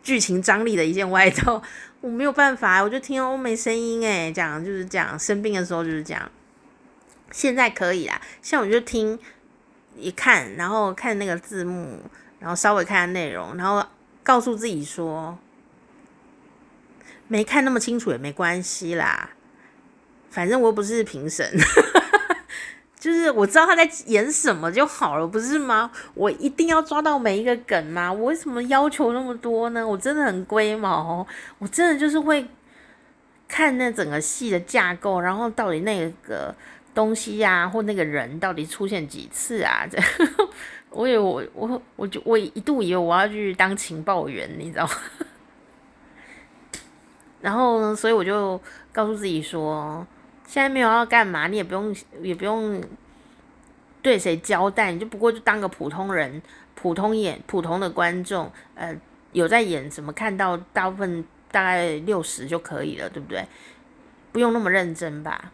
[0.01, 1.61] 剧情张力的一件外套，
[1.99, 6.31] 我没有办法，我就听哦没声音诶，讲就是这样，生病的时候就是这样。
[7.31, 9.17] 现在可以啦，像我就听
[9.95, 12.01] 一看，然后看那个字幕，
[12.39, 13.85] 然后稍微看下内容，然后
[14.23, 15.37] 告诉自己说，
[17.27, 19.31] 没看那么清楚也没关系啦，
[20.29, 21.45] 反正我又不是评审，
[22.99, 25.91] 就是我知道他在演什么就好了，不是吗？
[26.15, 28.11] 我一定要抓到每一个梗吗？
[28.11, 29.87] 我为什么要求那么多呢？
[29.87, 31.27] 我真的很龟毛，
[31.59, 32.47] 我真的就是会
[33.47, 36.55] 看那整个戏的架构，然后到底那个。
[36.99, 39.87] 东西呀、或那个人到底出现几次啊？
[39.89, 39.97] 这
[40.91, 44.91] 我以为我我我就我一度以为我要去当情报员，你知道吗？
[47.39, 50.05] 然后呢，所以我就告诉自己说，
[50.45, 52.83] 现在没有要干嘛，你也不用也不用
[54.01, 56.41] 对谁交代，你就不过就当个普通人，
[56.75, 58.93] 普通演普通的观众，呃，
[59.31, 63.45] 有在演什么，看到大部分大概六十就可以了，对不对？
[64.33, 65.53] 不用那么认真吧。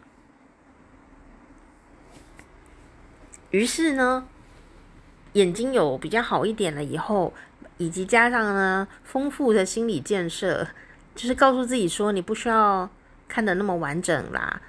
[3.50, 4.26] 于是呢，
[5.34, 7.32] 眼睛有比较好一点了以后，
[7.78, 10.66] 以及加上呢丰富的心理建设，
[11.14, 12.88] 就是告诉自己说，你不需要
[13.28, 14.60] 看得那么完整啦，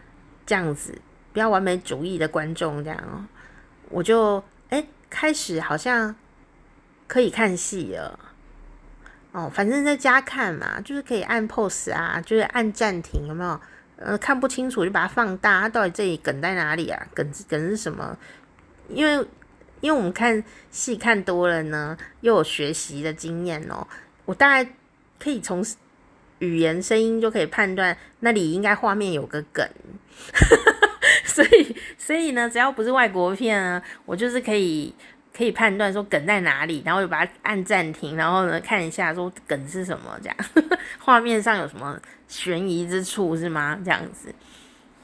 [0.46, 1.02] 这样子，
[1.34, 3.26] 不要完美主义的观众这样哦。
[3.90, 6.16] 我就哎开始好像
[7.08, 8.20] 可以看戏了，
[9.32, 13.60] 哦，反正在家看嘛，就是可以按 pause 啊，就是按暂停，有没有？
[14.00, 17.08] 呃，看不清楚就把它放大，它到底这里梗在哪里啊？
[17.16, 18.16] 梗梗是什么？
[18.90, 19.26] 因为，
[19.82, 23.88] 因为我们看戏看多了呢，又有学习的经验哦，
[24.26, 24.72] 我大概
[25.20, 25.64] 可以从
[26.40, 29.68] 语言、声音就可以判断那里应该画面有个梗，
[31.26, 34.94] 所以，所以呢，只要不是外国片啊，我就是可以
[35.36, 40.38] 可以判断说梗在哪里，然后就把它按暂停，然后呢看一下说梗是什么，这样
[41.00, 43.80] 画面上有什么悬疑之处是吗？
[43.84, 44.34] 这样子，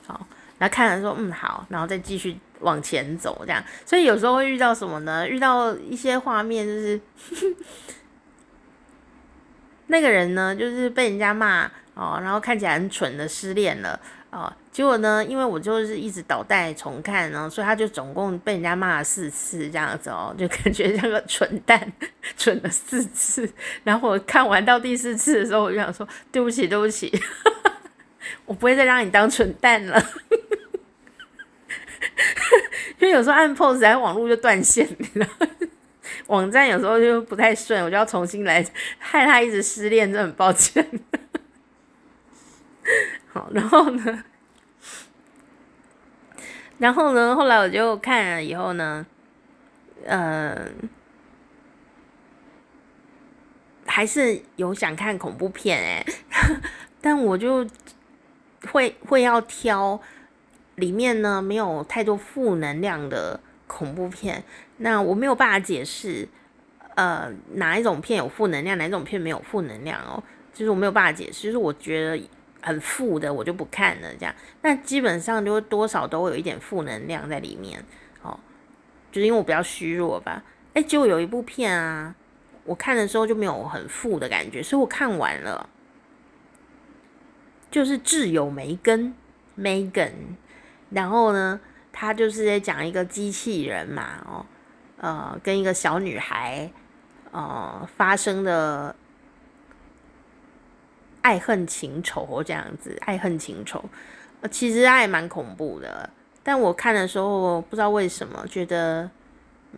[0.05, 2.37] 好，然后看了说嗯好，然后再继续。
[2.63, 5.27] 往前走，这样，所以有时候会遇到什么呢？
[5.27, 6.99] 遇到一些画面，就是
[9.87, 13.99] 那个人呢，就是被人家骂哦，然后看起来很蠢的失恋了
[14.31, 21.91] 哦，结果呢，因为我就是一直倒带重看呢，所以他就总共被人家骂了四次这样子哦，就感觉像个蠢蛋，
[22.35, 23.47] 蠢了四次。
[23.83, 27.11] 然后我看完到第四次的时候，我就想说，对不起，对不起，
[28.47, 30.03] 我不会再让你当蠢蛋了。
[32.99, 35.27] 因为有时候按 pose，然后网络就断线，你知道？
[36.27, 38.65] 网站有时候就不太顺，我就要重新来，
[38.99, 40.85] 害他一直失恋，真的很抱歉。
[43.31, 44.23] 好，然后呢，
[46.77, 49.05] 然后呢，后来我就看了以后呢，
[50.05, 50.67] 嗯、呃，
[53.85, 56.05] 还是有想看恐怖片哎，
[57.01, 57.65] 但我就
[58.71, 59.99] 会会要挑
[60.75, 64.43] 里面呢没有太多负能量的恐怖片，
[64.77, 66.27] 那我没有办法解释，
[66.95, 72.29] 呃，哪一种片有负能量，哪一种片没有负能量哦，就是我没有办法解释，就是我觉得。
[72.65, 77.83] 很负的我就不看了，这样，那基本上就多少都会有一点负能量在里面，
[78.21, 78.39] 哦，
[79.11, 80.41] 就是因为我比较虚弱吧。
[80.73, 82.15] 哎，结果有一部片啊，
[82.63, 85.69] 我看的时候就没有很负的感觉，所以我看完了，
[87.69, 89.13] 就是挚友梅根
[89.59, 90.11] Megan，
[90.93, 91.59] 然后呢，
[91.91, 94.45] 他就是在讲一个机器人嘛，哦，
[94.97, 96.71] 呃，跟一个小女孩，
[97.31, 98.95] 呃，发生的。
[101.23, 103.81] 爱恨情仇这样子，爱恨情仇，
[104.51, 106.09] 其实还蛮恐怖的。
[106.43, 109.09] 但我看的时候，不知道为什么觉得，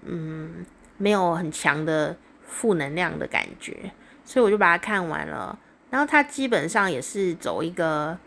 [0.01, 0.65] 嗯，
[0.97, 3.91] 没有很强的负能量的感觉，
[4.23, 5.59] 所以我就把它看完了。
[5.91, 8.17] 然后它基本上也是走一个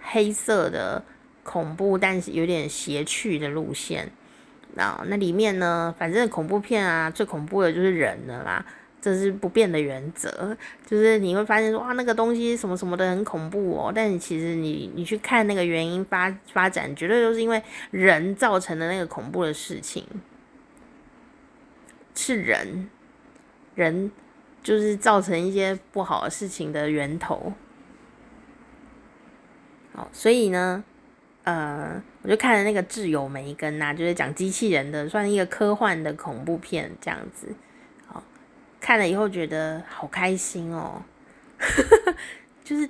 [0.00, 1.02] 黑色的
[1.50, 4.10] 恐怖，但是有点邪趣的路线。
[4.74, 8.64] 那那里面呢，反正恐怖片啊，最恐怖的就是人了啦。
[9.00, 20.04] 这是不变的原则，就是你会发现说，哇，那个东西什么什么的很恐怖哦，但其实你你去看那个原因发发展，绝对都是因为人造成的那个恐怖的事情，
[22.12, 22.90] 是人，
[23.76, 24.10] 人
[24.64, 27.52] 就是造成一些不好的事情的源头。
[29.94, 30.82] 好，所以呢，
[31.48, 37.48] 呃，我就看了那个挚友梅根呐，就是讲机器人的，算是一个科幻的恐怖片这样子。
[38.78, 41.02] 看了以后觉得好开心哦，
[42.62, 42.88] 就是，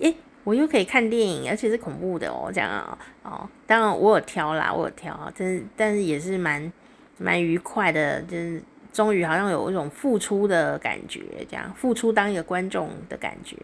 [0.00, 6.72] 诶，我又可以看电影，而且是恐怖的哦，这样啊，哦，当然我有挑啦，我有挑，但是但是也是蛮
[7.18, 8.62] 蛮愉快的，就是
[8.94, 13.56] 终于好像有一种付出的感觉，这样付出当一个观众的感觉，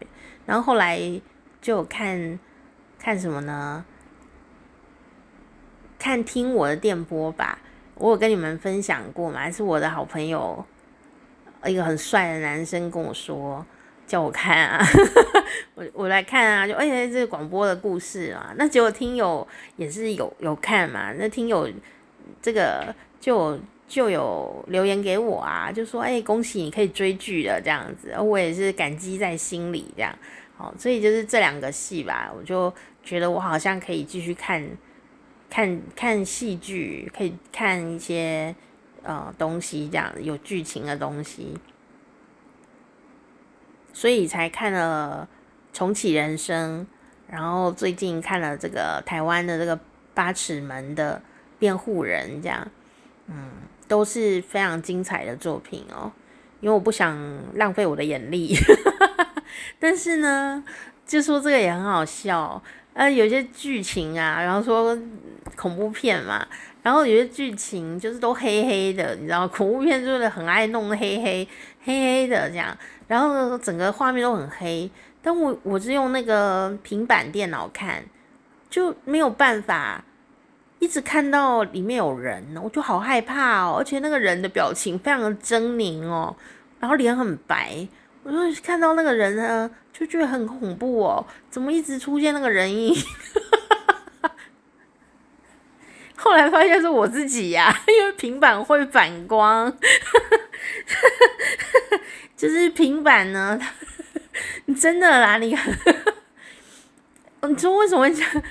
[0.45, 0.99] 然后后来
[1.59, 2.39] 就看
[3.07, 3.85] 看什么呢？
[5.97, 7.57] 看听我的电波吧，
[7.95, 9.39] 我有跟你们分享过吗？
[9.39, 10.65] 还是我的好朋友。
[11.65, 13.65] 一个很帅的男生跟我说，
[14.05, 14.85] 叫我看啊，
[15.75, 21.69] 我我来看啊，就哎呀，这个广播的故事啊，那结果听友也是有有看嘛，那听友
[22.41, 30.13] 这个就就有留言给我啊，就说哎，恭喜你可以追剧了这样子，我也是感激在心里这样，
[30.57, 32.73] 好，所以就是这两个戏吧，我就
[33.07, 34.69] 觉得我好像可以继续看，
[35.49, 38.53] 看看戏剧，可以看一些。
[39.03, 41.57] 呃，东西这样有剧情的东西，
[43.93, 45.25] 所以才看了
[45.77, 46.81] 《重启人生》，
[47.31, 49.77] 然后最近看了这个台湾的这个
[50.13, 51.21] 《八尺门的
[51.57, 52.67] 辩护人》，这样，
[53.27, 53.49] 嗯，
[53.87, 56.11] 都是非常精彩的作品哦。
[56.59, 57.17] 因为我不想
[57.53, 58.57] 浪费我的眼力，
[59.79, 60.61] 但是呢，
[61.05, 62.61] 就说这个也很好笑，
[62.97, 64.97] 呃，有些剧情啊，然后说
[65.55, 66.45] 恐怖片嘛。
[66.81, 71.47] 然后有些剧情就是都黑黑的，你知道，恐怖片就是很爱弄黑黑
[71.83, 72.75] 黑黑的这样，
[73.07, 74.89] 然后整个画面都很黑。
[75.21, 78.03] 但我我是用那个平板电脑看，
[78.69, 80.03] 就没有办法
[80.79, 83.75] 一直看到里面有人，我就好害怕哦。
[83.77, 86.35] 而且那个人的表情非常的狰狞哦，
[86.79, 87.87] 然后脸很白，
[88.23, 92.93] 我就看到那个人呢，就觉得很恐怖哦，怎么一直出现那个人影？
[96.15, 99.75] 后来发现是我自己呀、 因为平板会反光，
[102.37, 103.59] 就是平板呢，
[104.65, 105.73] 你真的啦，你看，
[107.41, 108.43] 你说为什么这样？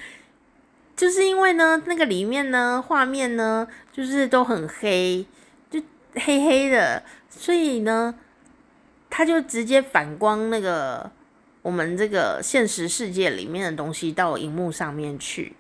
[0.97, 5.27] 就是因为呢，那个里面呢，画面呢，就是都很黑，
[5.71, 5.81] 就
[6.15, 8.15] 黑黑的，所以呢，
[9.11, 11.11] 它就直接反光那个
[11.67, 15.53] 我们这个现实世界里面的东西到荧幕上面去。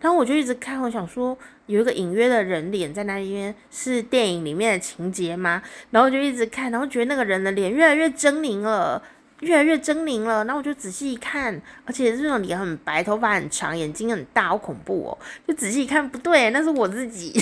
[0.00, 5.62] 然后我就一直看，我想说有一个隐约的人脸在那里面，是电影里面的情节吗？
[5.90, 9.02] 然后就一直看，然后觉得那个人的脸越来越狰狞了，
[9.40, 10.42] 越来越狰狞了。
[10.46, 15.18] 然后我就仔细一看，而且这种脸很白，头发很长，眼睛很大，好恐怖哦！
[15.46, 17.38] 就仔细一看，不对，那是我自己。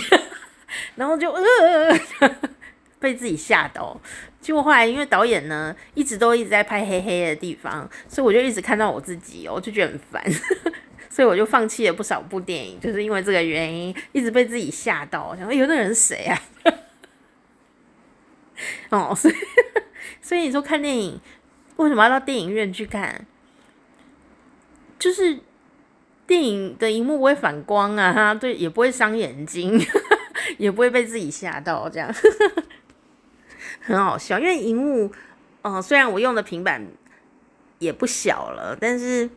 [0.96, 1.40] 然后就呃
[2.18, 2.30] 呃，
[3.00, 4.00] 被自己吓到。
[4.40, 10.24] 结果后来，因为导演呢一直都一直在拍黑黑的地方，所以我就一直看到我自己哦，我就觉得很烦。
[11.10, 15.34] 所以我就放弃了不少部电影，就是因为这个原因，一直被自己吓到。
[15.34, 16.40] 想说，有、欸、那人是谁啊？
[18.90, 19.34] 哦，所以
[20.22, 21.20] 所以你说看电影
[21.76, 23.26] 为什么要到电影院去看？
[24.98, 25.40] 就是
[26.26, 29.80] 电影的荧幕不会反光啊，对，也不会伤眼睛，
[30.58, 32.12] 也不会被自己吓到，这样
[33.88, 34.38] 很好笑。
[34.38, 35.06] 因为荧幕，
[35.62, 36.86] 哦、呃，虽然我用的平板
[37.78, 39.28] 也不小了，但是。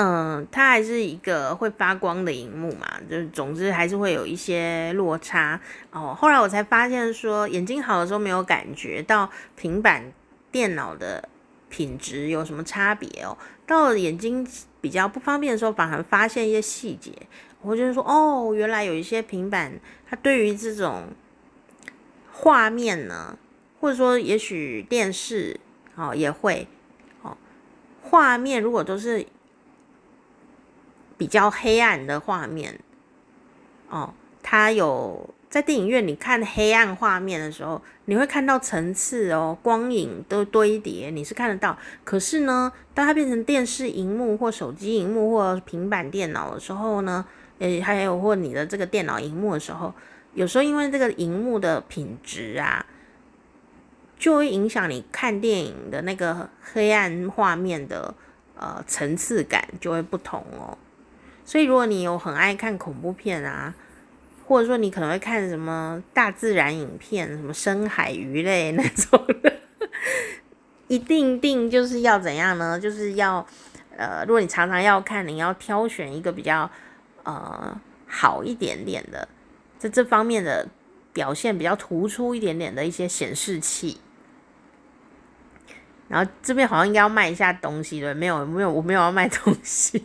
[0.00, 6.14] 嗯，它还是一个会发光的荧幕嘛，就是总之还是会有一些落差哦。
[6.16, 10.12] 后来我才发现说，眼睛好的时候没有感觉到平板
[10.52, 11.28] 电脑的
[11.68, 14.46] 品质有什么差别哦，到了眼睛
[14.80, 17.10] 比较不方便的时候，反而发现一些细节。
[17.60, 19.72] 我就说，哦，原来有一些平板
[20.08, 21.08] 它对于这种
[22.38, 23.38] 画面呢，
[23.80, 25.58] 或者说也许电视
[25.96, 26.66] 哦也会
[27.22, 27.36] 哦，
[28.02, 29.26] 画面如果都是。
[31.18, 32.78] 比较黑暗的画面，
[33.90, 41.76] 哦，它有在电影院你看黑暗画面的时候，你会看到层次哦，光影都堆叠，你是看得到。
[42.04, 47.24] 可是呢，当它变成电视荧幕或手机荧幕或平板电脑的时候呢，
[47.58, 49.92] 诶，还有或你的这个电脑荧幕的时候，
[50.38, 52.86] 有时候因为这个荧幕的品质啊，
[54.16, 58.14] 就会影响你看电影的那个黑暗画面的
[58.56, 60.78] 呃层次感就会不同哦。
[61.44, 63.74] 所以，如果你有很爱看恐怖片啊，
[64.46, 69.52] 或者说你可能会看什么大自然影片，什么深海鱼类那种的，
[70.86, 72.78] 一定定就是要怎样呢？
[72.78, 73.44] 就是要
[73.96, 76.70] 呃，如果你常常要看，你要挑选一个比较
[77.24, 79.26] 呃好一点点的，
[79.78, 80.68] 在这方面的
[81.12, 84.00] 表现比较突出一点点的一些显示器。
[86.08, 90.04] 然后这边好像应该要卖一下东西，对，没有没有，我没有要卖东西。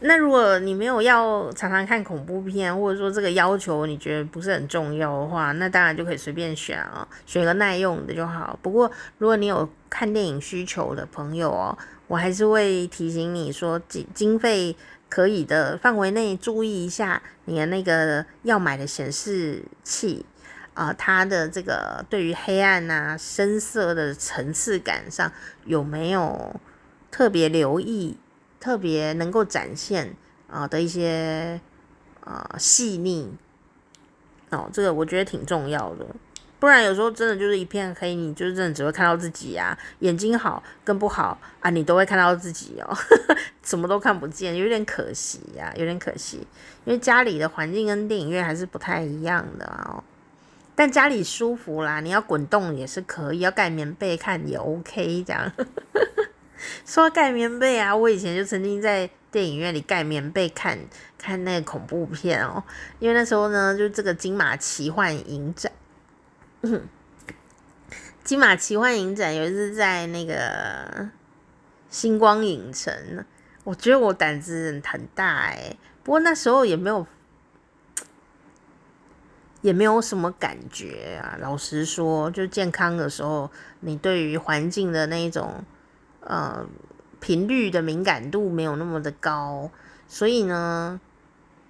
[0.00, 8.56] 那如果你没有要常常看恐怖片，或者说这个要求你觉得不是很重要的话，那当然就可以随便选啊，选个耐用的就好。
[8.62, 11.76] 不过如果你有看电影需求的朋友哦，
[12.08, 14.76] 我还是会提醒你说，经经费
[15.08, 20.26] 可以的范围内，注意一下你的那个要买的显示器
[20.74, 25.32] 啊，它的这个对于黑暗啊、深色的层次感上
[25.64, 26.60] 有没有
[27.12, 28.18] 特别留意。
[28.60, 30.16] 特别能够展现
[30.50, 31.60] 啊的一些
[32.24, 33.32] 啊细腻
[34.50, 36.04] 哦，这个我觉得挺重要的。
[36.60, 39.78] 不然有时候真的就是一片黑，你就是真的只会看到自己啊。
[40.00, 42.96] 眼睛好跟不好啊，你都会看到自己哦，
[43.62, 46.46] 什么都看不见，有点可惜呀，有点可惜。
[46.84, 50.02] 因为家里的环境跟电影院还是不太一样的哦。
[50.74, 55.52] 但家里舒服啦，你要滚动也是可以，要盖棉被看也 OK 这样。
[56.84, 60.76] 说盖棉被啊，我以前就曾经在电影院里盖棉被看
[61.16, 62.62] 看那个恐怖片哦，
[62.98, 65.70] 因为那时候呢，就这个金马奇幻影展，
[68.24, 71.08] 金马奇幻影展有一次在那个
[71.88, 73.24] 星光影城，
[73.64, 77.06] 我觉得我胆子很大诶，不过那时候也没有
[79.62, 85.64] 也没有什么感觉啊，老实说，就健康的时候，你对于环境的那种。
[86.20, 86.66] 呃，
[87.20, 89.70] 频率的敏感度没有那么的高，
[90.06, 91.00] 所以呢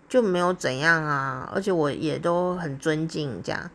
[0.08, 3.70] 就没有怎样啊，而且我也都很尊敬这样，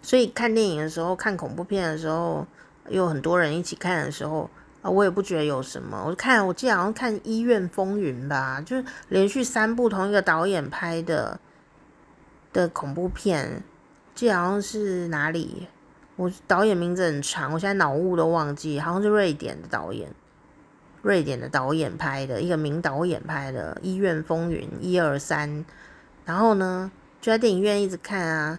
[0.00, 2.46] 所以看电影的时候，看恐怖片的时候，
[2.88, 4.48] 有很多人一起看的时候
[4.80, 6.02] 啊，我也不觉得有什么。
[6.06, 11.38] 我就看，我记得好像看《医院风云》吧，就是连续三部同一个导演拍的
[12.52, 13.62] 的恐怖片，
[14.14, 15.66] 记得好像是哪里。
[16.16, 20.10] 我导演名字很长，我现在脑雾都忘记，好像是瑞典的导演，
[21.02, 25.64] 瑞典的导演拍的一个名导演拍的《医院风云》一二三，
[26.24, 28.58] 然后呢就在电影院一直看啊，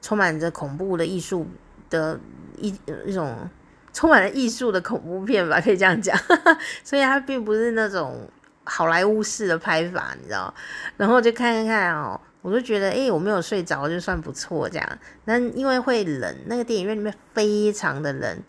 [0.00, 1.46] 充满着恐怖的艺术
[1.88, 2.18] 的
[2.56, 2.74] 一
[3.06, 3.48] 一种
[3.92, 6.16] 充满了艺术的恐怖片吧，可以这样讲，
[6.84, 8.28] 所以它并不是那种
[8.64, 10.54] 好莱坞式的拍法，你知道，
[10.96, 12.20] 然后就看看看哦。
[12.42, 14.98] 我就觉得，哎、我没有睡着就算不错这样。
[15.26, 18.42] 但因为会冷，那个电影院里面非常的冷，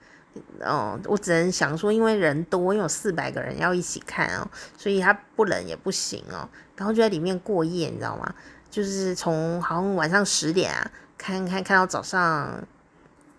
[0.62, 4.48] 哦，我只能想说，因为人多，有四百个人要一起看哦，
[4.78, 6.48] 所以它不冷也不行哦。
[6.78, 8.34] 然后就在里面过夜，你知道吗？
[8.70, 10.90] 就是从好像晚上十点啊，
[11.22, 12.68] 看看看到早上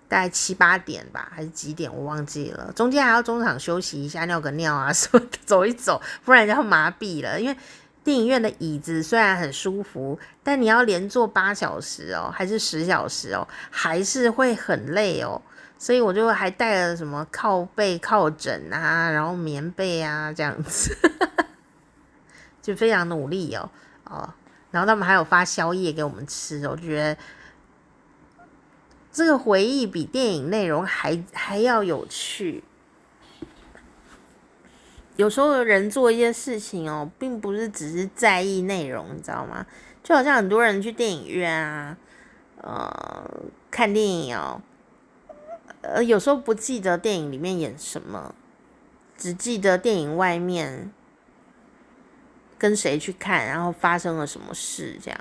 [0.08, 2.72] 大概七八点吧，还是几点我忘记了。
[2.76, 7.40] 中间还要中场休息一下，尿个尿啊 什么的，走一走，不然就要麻痹了。
[7.40, 7.56] 因为
[8.04, 15.42] 电影院的椅子虽然很舒服，但你要连坐八小时哦，还是十小时哦，还是会很累哦。
[15.76, 20.96] 所以我就还带了什么靠背、靠枕啊，然后棉被啊这样子，
[22.62, 23.68] 就非常努力哦
[24.04, 24.32] 哦。
[24.70, 27.16] 然后他们还有发宵夜给我们吃，我觉得。
[29.12, 32.64] 这个回忆比电影内容还还要有趣。
[35.16, 39.66] 有时候人做一些事情哦，并不是只是在意内容，你知道吗？
[40.02, 41.96] 就好像很多人去电影院啊，
[42.56, 44.62] 呃，看电影哦，
[45.82, 48.34] 呃，有时候不记得电影里面演什么，
[49.18, 50.90] 只记得电影外面
[52.58, 55.20] 跟谁去看，然后发生了什么事，这样。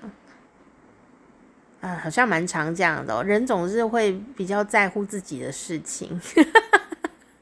[1.81, 6.21] 啊，好像蛮常这样的，人总是会比较在乎自己的事情，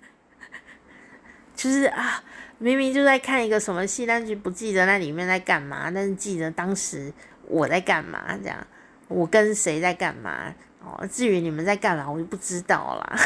[1.54, 2.24] 就是啊，
[2.58, 7.12] 明明就在看一个什么戏，但是不记得那里面在干嘛，但是记得当时
[7.48, 8.66] 我在干嘛，这样，
[9.10, 13.20] 我跟谁在干嘛哦，至于你们在干嘛，我就不知道啦，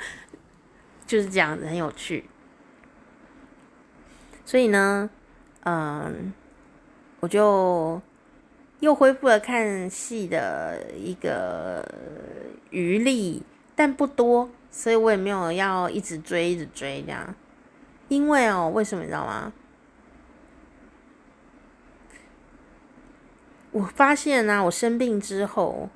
[1.06, 2.28] 就是这样子，很有趣。
[4.44, 5.08] 所以呢，
[5.64, 6.34] 嗯，
[7.20, 8.02] 我就。
[8.80, 11.84] 又恢复了看戏的一个
[12.70, 13.42] 余力，
[13.74, 17.34] 但不多，所以我也没有要一直追，一直追这样。
[18.08, 19.52] 因为哦，为什么你知道吗？
[23.72, 25.90] 我发现呢、啊，我生病之后，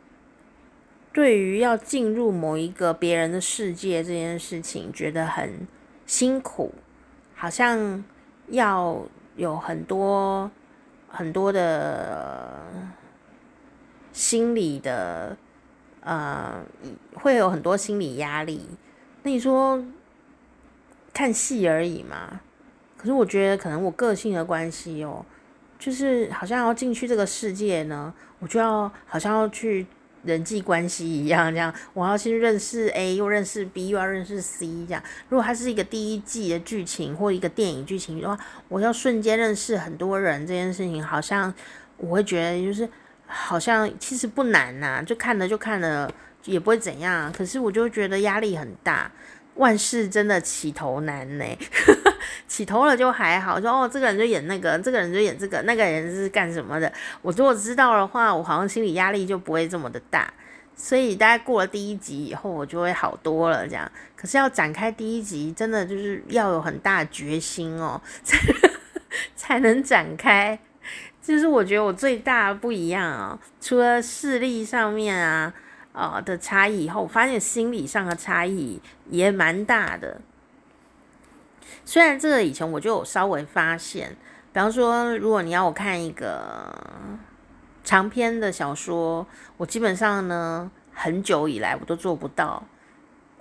[1.13, 5.67] 对于要进入某一个别人的世界这件事情，觉得很
[6.05, 6.75] 辛苦，
[7.35, 8.05] 好像
[8.49, 9.03] 要
[9.37, 10.51] 有很多。
[11.13, 12.63] 很多的
[14.13, 15.37] 心理的
[16.01, 16.65] 呃，
[17.15, 18.67] 会有很多心理压力。
[19.23, 19.85] 那你说
[21.13, 22.41] 看戏而已嘛？
[22.97, 25.25] 可是我觉得可能我个性的关系哦，
[25.79, 29.87] 就是好像要进去这个世界呢，我就要好像要去。
[30.25, 35.03] 人际关系一样，这样我要先认识 A，又认识 B，又要认识 C，这样。
[35.29, 41.53] 如果它是一个第一季的剧情或一个电影剧情的话，我要瞬间认识很多人，这件事情好像
[41.97, 42.89] 我会觉得就是
[43.27, 46.13] 好像其实不难呐、就看了就看了，
[46.45, 47.33] 也不会怎样。
[47.33, 49.11] 可是我就觉得压力很大。
[49.63, 51.45] 万事真的起头难呢，
[52.49, 56.93] 起头了就还好，说哦，这个人就演那个，这个人就演这个，那个人是干什么的？
[57.23, 60.35] 我如果知道的话，我好像心理压力就不会这么的大。
[60.75, 63.65] 所以大概过了第一集以后，我就会好多了。
[63.69, 68.39] 这样，可是要展开第一集，真的就是要有很大的决心哦，才
[69.37, 70.59] 才能展开。
[71.23, 75.55] 就是我觉得我最大不一样啊、除了视力上面啊。
[75.93, 80.21] 呃的差异以后，我发现心理上的差异也蛮大的。
[81.85, 84.17] 虽然这个以前我就有稍微发现，
[84.53, 86.75] 比方说，如果你要我看一个
[87.85, 89.27] 长篇的小说，
[89.57, 92.63] 我基本上呢，很久以来我都做不到。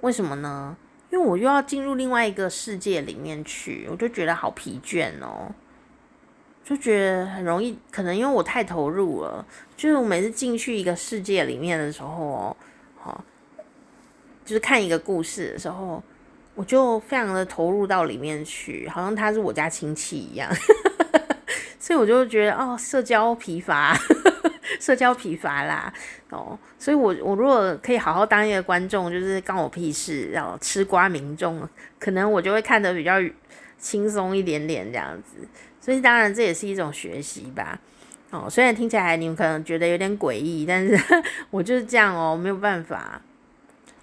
[0.01, 0.75] 为什么呢？
[1.11, 5.53] 因为我又要进入另外一个世界里面去，我就觉得好疲倦哦。
[6.71, 9.45] 就觉得很容易，可能因为我太投入了。
[9.75, 12.57] 就是我每次进去一个世界里面的时候，哦，
[12.97, 13.21] 好，
[14.45, 16.01] 就是看一个故事的时候，
[16.55, 20.49] 我就非常的投入到里面去，好像他是我家亲戚一样。
[21.77, 23.93] 所以我就觉得哦，社交疲乏，
[24.79, 25.93] 社交疲乏啦，
[26.29, 31.67] 哦，所以我我如果可以好好当一个观众，就是关我屁事，然后吃瓜民众，
[31.99, 33.15] 可能我就会看得比较
[33.77, 35.45] 轻松一点点这样子。
[35.81, 37.79] 所以当然这也是一种学习吧，
[38.29, 40.97] 哦，虽然听起来你们可能觉得有点诡异，但是
[41.49, 43.19] 我就是这样哦，没有办法，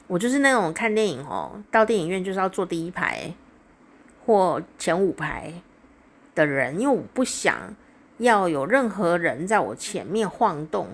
[0.08, 3.32] 我就是那种看电影哦，到电影院就是要坐第一排
[4.26, 5.54] 或前五排
[6.34, 7.74] 的人，因为我不想
[8.18, 10.88] 要有任何人在我前面晃动，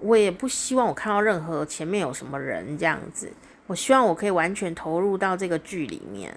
[0.00, 3.32] 我也不希望我看到任何前面有什么人这样子，
[3.68, 6.34] 我希望我可以完全投入到这个剧里面，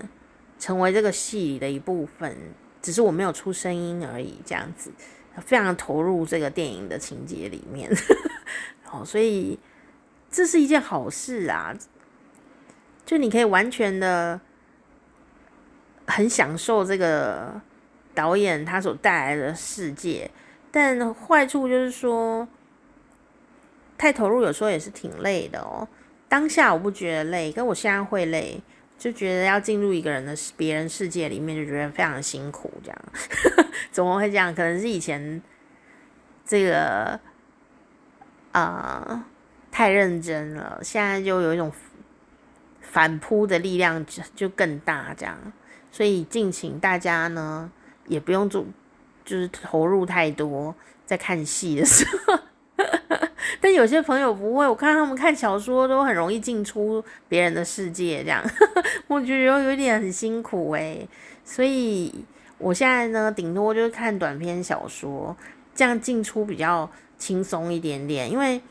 [0.59, 2.37] 成为这个戏里的一部分。
[2.81, 4.91] 只是我没有出声音而已，这样子，
[5.45, 7.91] 非常投入这个电影的情节里面，
[8.91, 9.59] 哦，所以
[10.31, 11.75] 这是一件好事啊！
[13.05, 14.39] 就你可以完全的
[16.07, 17.59] 很享受这个
[18.13, 20.29] 导演他所带来的世界，
[20.71, 22.47] 但坏处就是说，
[23.97, 25.87] 太投入有时候也是挺累的哦。
[26.27, 28.61] 当下我不觉得累，可我现在会累。
[28.99, 32.99] 就觉得要进入一个人的别人世界里面，就觉得非常辛苦，这样
[33.91, 34.53] 怎么会这样？
[34.53, 35.41] 可能是以前
[36.45, 37.17] 这个
[38.51, 39.25] 啊、
[39.71, 41.71] 太认真了，现在就有一种
[42.81, 45.37] 反扑的力量就就更大，这样，
[45.91, 47.71] 所以敬请大家呢
[48.07, 48.65] 也不用做，
[49.23, 50.75] 就是投入太多
[51.05, 52.39] 在看戏的时候。
[53.61, 58.43] 但有些朋友不会，我看他们看小说都很容易进出别人的世界，这样，
[59.07, 61.07] 我觉得有有点很辛苦诶。
[61.43, 62.13] 所以
[62.57, 65.35] 我现在呢，顶多就是看短篇小说，
[65.73, 68.61] 这样进出比较轻松一点点，因为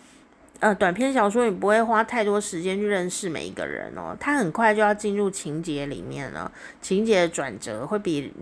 [0.61, 6.51] 呃，短篇小说你不会花太多时间去认识每一个人哦，他很快就要进入情节里面了，
[6.81, 8.33] 情节的转折会比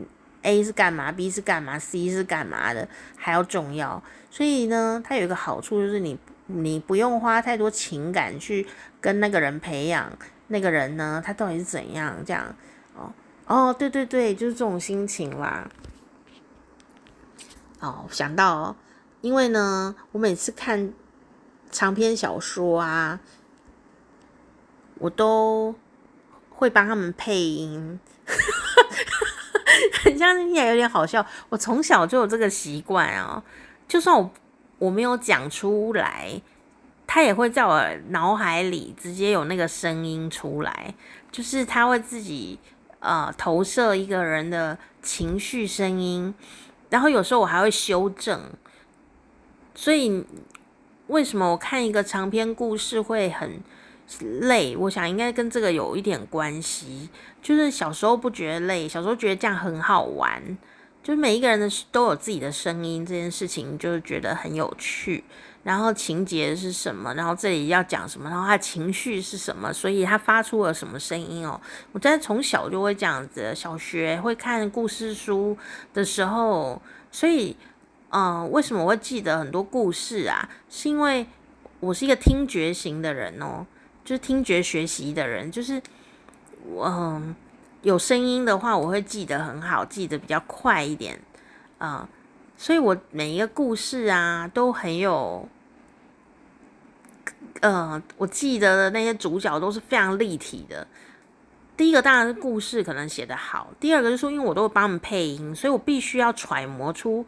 [0.43, 4.03] A 是干嘛，B 是干嘛，C 是干嘛的还要重要。
[4.37, 8.66] 所以呢，它有一个好处就是你你不用花太多情感去
[9.01, 10.12] 跟那个人培养
[10.49, 12.55] 那个人呢，他到底是怎样这样
[12.95, 13.11] 哦
[13.47, 15.66] 哦，对对对，就是这种心情啦。
[17.80, 18.76] 哦，想到，
[19.22, 20.93] 因为呢，我每次看
[21.70, 23.18] 长篇小说啊，
[24.99, 25.74] 我都
[26.51, 27.99] 会帮他们配音，
[30.05, 31.24] 很像听起来有点好笑。
[31.49, 33.43] 我从小就有这个习惯啊。
[33.89, 34.30] 就算我
[34.78, 36.41] 我没有讲出来，
[37.07, 40.95] 他也会在我脑海里直接有那个声音出来，
[41.30, 42.59] 就是他会自己
[43.01, 46.34] 呃投射一个人的情绪声音，
[46.91, 48.41] 然后有时候我还会修正。
[49.74, 50.24] 所以
[51.07, 53.61] 为什么我看一个长篇故事会很
[54.20, 54.76] 累？
[54.76, 57.09] 我想应该跟这个有一点关系，
[57.41, 60.59] 就是小时候不觉得累，小时候觉得这样很好玩。
[61.07, 65.22] 就是每一个人的都有自己的声音，这件事情就是觉得很有趣。
[65.62, 67.14] 然后情节是什么？
[67.14, 68.28] 然后这里要讲什么？
[68.28, 69.72] 然后他情绪是什么？
[69.72, 71.61] 所以他发出了什么声音哦？
[71.92, 75.57] 我在从小就会这样子，小学会看故事书
[75.94, 76.82] 的时候，
[77.12, 77.57] 所以
[78.09, 80.48] 嗯、为什么会记得很多故事啊？
[80.68, 81.24] 是因为
[81.78, 83.64] 我是一个听觉型的人哦，
[84.04, 85.80] 就是听觉学习的人，就是
[86.68, 86.86] 我。
[86.88, 87.36] 嗯
[87.87, 91.16] 有声音的话，我会记得很好，记得比较快一点
[91.78, 92.09] 啊、
[92.57, 95.49] 所以我每一个故事啊都很有，
[97.61, 100.84] 呃，我记得的那些主角都是非常立体的。
[101.76, 107.24] 第一个当然是故事可能写得好，第二个是说，因为我都会帮他们配音，所以我必须要揣摩出，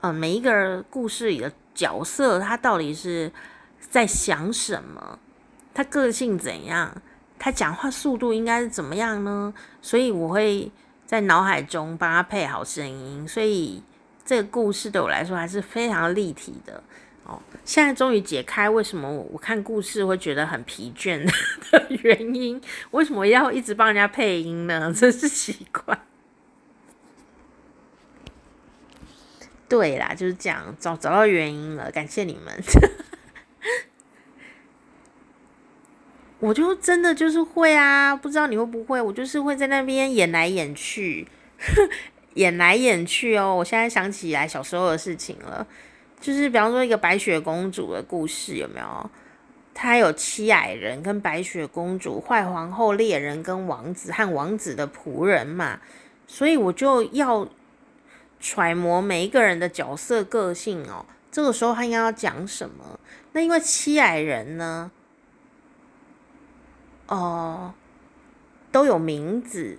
[0.00, 3.30] 呃，每一个故事里的角色他到底是
[3.78, 5.20] 在想什么，
[5.72, 7.00] 他个性怎样。
[7.44, 9.52] 他讲话速度应该是怎么样呢？
[9.80, 10.70] 所以我会
[11.04, 13.82] 在脑海中帮他配好声音，所以
[14.24, 16.80] 这个故事对我来说还是非常立体的
[17.24, 17.42] 哦。
[17.64, 21.18] 现在终于解开为什么我看故事会觉得很疲倦
[21.72, 22.62] 的原因，
[22.92, 24.92] 为什么要一直帮人家配音呢？
[24.94, 25.98] 真是奇怪。
[29.68, 32.62] 对啦，就是这样，找找到原因了，感谢你们。
[36.42, 39.00] 我就真的就是会啊，不知道你会不会？
[39.00, 41.24] 我就是会在那边演来演去，
[42.34, 43.54] 演来演去哦。
[43.54, 45.64] 我现在想起来小时候的事情了，
[46.20, 49.10] 就是比方说一个白雪公主的故事，有没有？
[49.72, 55.78] 她有七矮人跟白雪公主、坏皇后、猎人跟王子和王子的仆人嘛，
[56.26, 57.46] 所以我就要
[58.40, 61.06] 揣摩每一个人的角色个性哦。
[61.30, 62.98] 这个时候他应该要讲什么？
[63.30, 64.90] 那因为七矮人呢？
[67.08, 67.74] 哦、
[68.70, 69.78] 都有名字，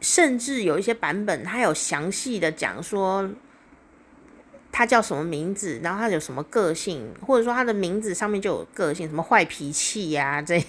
[0.00, 3.28] 甚至有一些版本，它有详细的讲说
[4.70, 10.60] 他叫什么名字，然后他有什么个性，或者说他的名字上面就有个性，什么坏脾气呀、这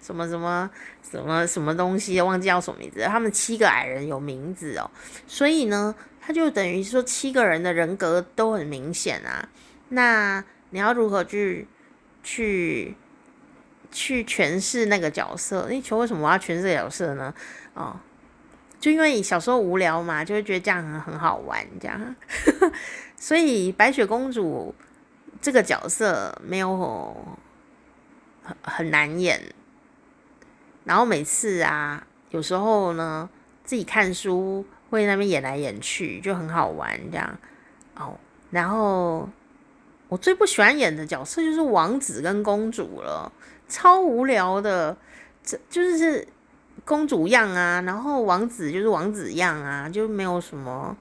[0.00, 0.70] 什么什么
[1.02, 3.00] 什么什么东西，忘记叫什么名字。
[3.02, 4.88] 他们七个矮人有名字哦，
[5.26, 9.48] 所以呢，他就等于说七个人的人格都很明显啊。
[9.88, 11.66] 那你要如何去
[12.22, 12.94] 去？
[13.94, 17.32] 去诠释那个角色，你球为什么我要诠释角色呢？
[17.74, 17.94] 哦，
[18.80, 22.16] 就因为小时候无聊嘛，就会觉得这样很很好玩，这样。
[23.16, 24.74] 所以白雪公主
[25.40, 27.16] 这个角色没有
[28.42, 29.40] 很很难演，
[30.82, 33.30] 然后每次啊，有时候呢
[33.62, 37.38] 自己看书会那边演来演去，就很好玩，这样。
[37.94, 38.18] 哦，
[38.50, 39.28] 然后
[40.08, 43.30] 我最不喜欢演的角色就是王子跟公主了。
[43.68, 44.96] 超无聊的，
[45.42, 46.26] 这就是
[46.84, 50.96] 公主样啊，然后王子就是王子样啊，就没有什么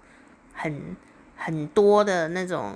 [0.53, 0.95] 很
[1.35, 2.75] 很多的那种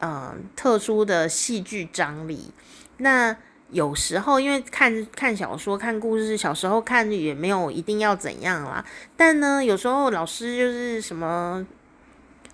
[0.00, 2.52] 嗯、特殊的戏剧张力。
[2.98, 3.36] 那
[3.70, 8.84] 有时候因为看看小说、看故事，小时候看也没有一定要怎样啦。
[9.16, 11.66] 但呢，有时候老师就是什么。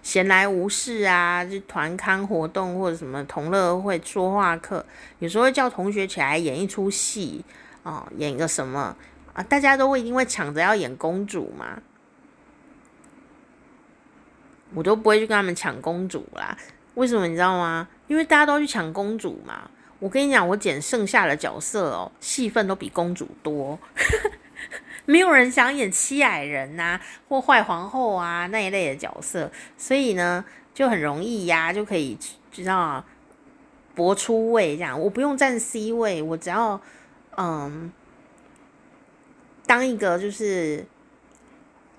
[0.02, 4.84] 闲来无事啊，就团康活动或者什么同乐会说话课，
[5.20, 7.44] 有时候会叫同学起来演一出戏
[7.84, 8.96] 哦，演一个什么
[9.32, 9.42] 啊？
[9.44, 11.80] 大家都会因为抢着要演公主嘛，
[14.74, 16.56] 我都不会去跟他们抢公主啦。
[16.94, 17.88] 为什么你知道吗？
[18.08, 19.70] 因为大家都去抢公主嘛。
[19.98, 23.78] 我跟你讲，我捡剩下的角色哦，戏份都比公主多。
[25.04, 32.16] 没有人想演七矮人呐、啊，或坏皇后啊那一类的角色，所以呢，就很容易呀、就可以
[32.50, 33.04] 知道
[33.94, 34.98] 博出位这样。
[35.00, 36.80] 我不用站 C 位，我只要
[37.36, 37.90] 嗯
[39.66, 40.86] 当一个就是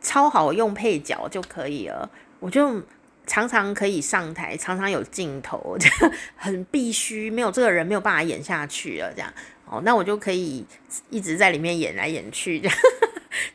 [0.01, 2.09] 超好用配角就可以了。
[2.39, 2.81] 我就
[3.25, 9.33] 常常可以上台，常常有镜头，这 样很必须，没有这个人没有办法演下去了这样。
[9.73, 10.63] 哦，那我就可以
[11.09, 12.77] 一直在里面演来演去，这样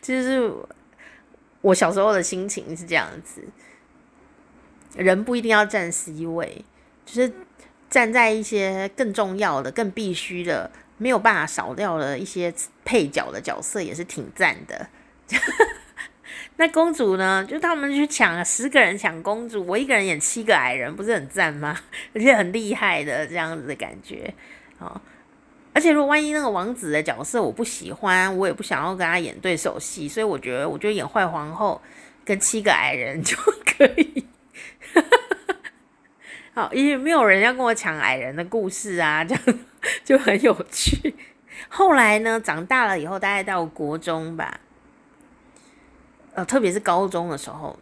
[0.03, 0.53] 就是
[1.61, 3.41] 我小时候的心情是这样子。
[4.97, 6.64] 人不一定要站 C 位，
[7.07, 7.33] 就是
[7.89, 12.53] 站在一些更重要的、更必须的、没有办法少掉的一些
[12.85, 14.89] 配角的角色，也是挺赞的。
[16.57, 17.47] 那公主呢？
[17.49, 21.79] 就他们去抢，十个人抢公主，我一个人演七个矮人，不是很赞吗？
[22.12, 24.35] 而且很厉害的这样子的感觉，
[24.81, 25.01] 哦。
[25.79, 31.81] 而且如果万一那个王子的角色我不喜欢，我也不想要跟他演对手戏，所以我觉得我就演坏皇后
[32.24, 34.26] 跟七个矮人就可以。
[36.53, 39.59] 好，因为没有人要跟我抢矮人的故事啊，这样
[40.05, 41.14] 就很有趣。
[41.68, 44.59] 后来呢，长大了以后，大概到国中吧，
[46.35, 47.79] 呃，特别是高中的时候。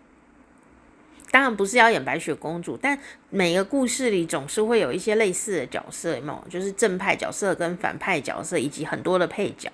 [1.37, 6.45] 当然不是要演白雪公主，但每个故事里总是会有一些类似的角色，有没有？
[6.49, 9.71] 就是正派角色跟反派角色，以及很多的配角。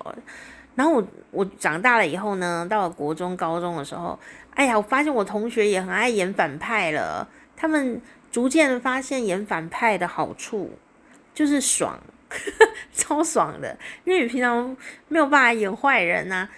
[0.75, 4.19] 然后我我长大了以后呢，到了国中、高中的时候，
[4.55, 7.29] 哎呀，我发现我同学也很爱演反派了。
[7.57, 8.03] 他们
[8.33, 10.69] 逐渐发现演反派的好处
[11.33, 11.97] 就是爽，
[12.93, 16.49] 超爽的，因为你平常没有办法演坏人啊。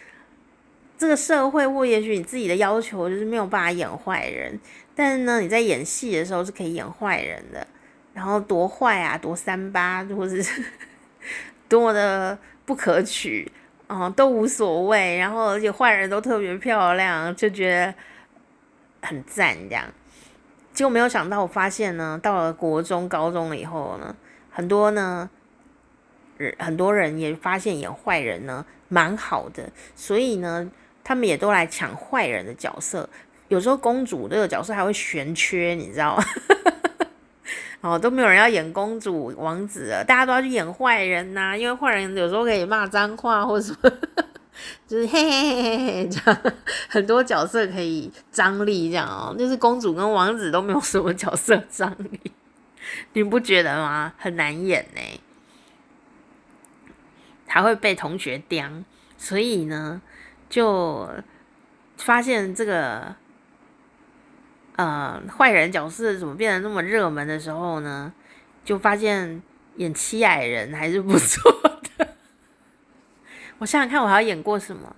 [0.97, 4.59] 这个社会或也许你自己的要求就是没有办法演坏人。
[4.97, 7.67] 但是呢，你在演戏的时候是可以演坏人的，
[8.13, 10.65] 然后多坏啊，多三八，或者是
[11.69, 13.51] 多么的不可取
[13.89, 15.17] 啊，都无所谓。
[15.19, 17.95] 然后而且坏人都特别漂亮，就觉得
[19.03, 19.85] 很赞这样。
[20.73, 24.15] 结果没有想到，我发现呢，到了国中、高中了以后呢，
[24.51, 25.29] 很多呢
[26.37, 30.71] 人，很多人也发现演坏人呢蛮好的，所以呢，
[31.03, 33.09] 他们也都来抢坏人的角色。
[33.55, 36.25] 有时候公主这个角色还会悬缺，你知道吗？
[37.83, 43.93] 哦，都没有人要演公主、王子了，大家都要去演坏人呐、因为坏人有时候可以骂脏话或者什么，
[44.89, 46.43] 就是嘿嘿嘿嘿嘿这样，
[46.89, 49.37] 很多角色可以张力这样哦。
[49.39, 52.33] 就是公主跟王子都没有什么角色张力，
[53.15, 54.13] 你不觉得吗？
[54.19, 55.01] 很难演呢，
[57.47, 58.69] 还会被同学刁，
[59.17, 60.03] 所以呢，
[60.51, 61.09] 就
[61.99, 63.15] 发现这个。
[64.77, 68.13] 呃，坏人角色怎么变得那么热门的时候呢？
[68.65, 69.43] 就发现
[69.77, 71.53] 演七矮人还是不错
[71.99, 72.09] 的。
[73.59, 74.97] 我想想看，我还要演过什么？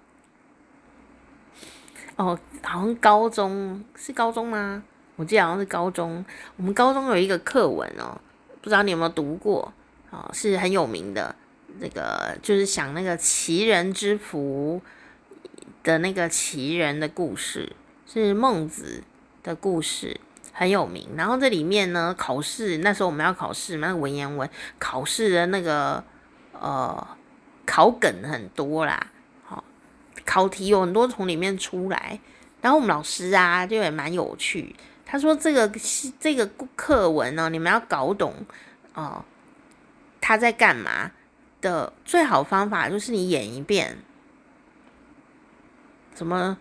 [2.17, 4.83] 哦，好像高中是高中吗？
[5.17, 6.25] 我记得好像是高中。
[6.57, 8.19] 我们高中有一个课文哦，
[8.63, 9.73] 不知道你有没有读过？
[10.11, 11.35] 哦，是很有名的。
[11.79, 14.81] 那个就是讲那个奇人之福
[15.83, 17.75] 的那个奇人的故事，
[18.07, 19.03] 是孟子
[19.47, 20.21] 的故事
[20.53, 26.03] 很有名，然后这里面呢，考试那时候我们要考试嘛，那文言文考试的那个
[26.53, 27.07] 呃
[27.65, 29.07] 考梗很多啦，
[29.45, 29.63] 好，
[30.25, 32.19] 考题有很多从里面出来，
[32.61, 34.75] 然后我们老师啊就也蛮有趣，
[35.05, 35.71] 他说这个
[36.19, 36.45] 这个
[36.75, 38.35] 课文呢，你们要搞懂
[38.95, 39.25] 哦、
[40.21, 41.13] 他在干嘛
[41.61, 43.99] 的最好方法就是你演一遍，
[46.15, 46.59] 怎么？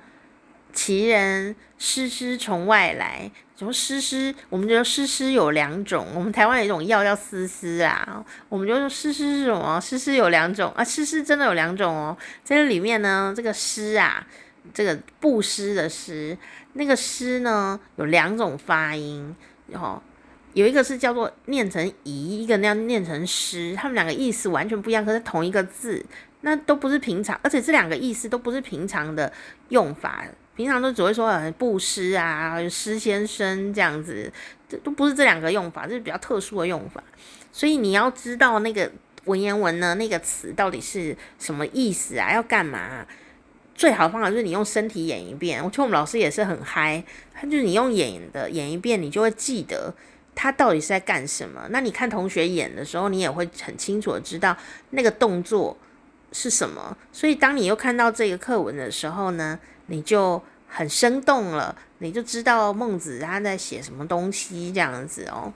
[0.76, 4.36] 齐人诗诗从外来，什么师师？
[4.50, 9.80] 我们觉得诗诗有两种，我们台湾有一种药叫丝丝啊，我们就说诗诗是什么？
[9.80, 12.16] 诗诗有两种啊，诗诗真的有两种哦。
[12.44, 14.28] 在这里面呢，这个诗啊，
[14.74, 16.38] 这个布施的施，
[16.74, 19.34] 那个施呢有两种发音，
[19.68, 20.04] 然后
[20.54, 26.06] 有一个是叫做念成宜，一个那样念成诗，他们两个意思完全不一样，可是同一个字，
[26.42, 29.32] 那都不是平常，而且这两个意思都不是平常的
[29.70, 30.26] 用法。
[30.56, 34.32] 平常都只会说呃布施啊，施先生这样子，
[34.70, 37.04] 这都不是这两个用法，这是比较特殊的用法。
[37.52, 38.92] 所以你要知道那个
[39.26, 42.34] 文言文呢，那个词到底是什么意思啊？
[42.34, 43.06] 要干嘛？
[43.74, 45.62] 最好的方法就是你用身体演一遍。
[45.62, 47.04] 我觉得我们老师也是很嗨，
[47.34, 49.94] 他就是你用演的演一遍，你就会记得
[50.34, 51.68] 他到底是在干什么。
[51.72, 54.56] 那你看同学演的时候，你也会很清楚的知道
[54.92, 55.78] 那个动作
[56.32, 56.98] 是什么。
[57.12, 65.54] 所以当你又看到这个课文的时候呢，你就很生动了，你就知道孟子他在写什么东西这样子哦。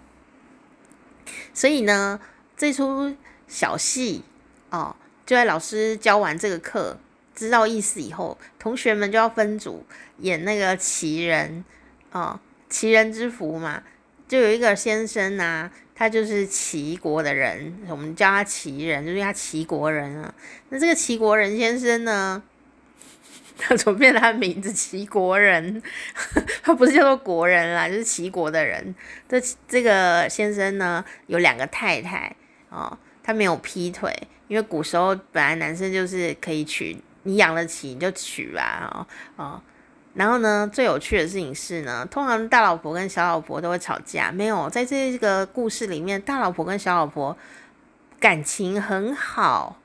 [1.54, 2.20] 所以呢，
[2.58, 3.16] 这出
[3.48, 4.24] 小戏
[4.70, 6.98] 哦，就在老师教完这个课，
[7.36, 9.86] 知道意思以后，同学们就要分组
[10.18, 11.64] 演那个齐人
[12.12, 13.84] 哦，齐人之福嘛。
[14.28, 20.32] 就有一个先生呐、他就是齐国的人，我们叫他齐人，就是他齐国人啊。
[20.70, 22.44] 那这个齐国人先生呢，
[23.60, 25.84] 他怎么变他的名字齐国人？
[26.64, 28.96] 他不是叫做国人啦，就是齐国的人。
[29.28, 32.34] 这这个先生呢，有两个太太
[32.70, 34.16] 哦，他没有劈腿，
[34.48, 39.62] 因为古时候本来男生就是可以娶，你养得起你就娶吧，哦哦。
[40.16, 47.38] 然后呢，最有趣的事情是呢，通常大老婆跟小老婆都会吵架，没有在这个故事里面，大老婆跟小老婆
[48.20, 49.80] 感情很好，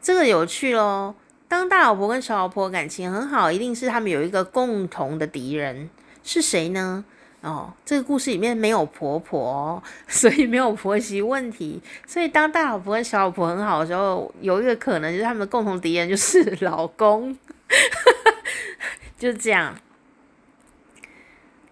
[0.00, 1.16] 这个有趣咯。
[1.48, 5.88] 当大老婆跟小老婆感情很好，一定是他们有一个共同的敌人，
[6.22, 7.04] 是谁呢？
[7.42, 11.80] 哦，这个故事里面没有婆婆， 所以没有婆媳问题。
[12.06, 17.36] 所以当大老婆跟小老婆很好的时候，有一个可能就是他们的共同敌人就是 老公。
[19.18, 19.74] 就这样，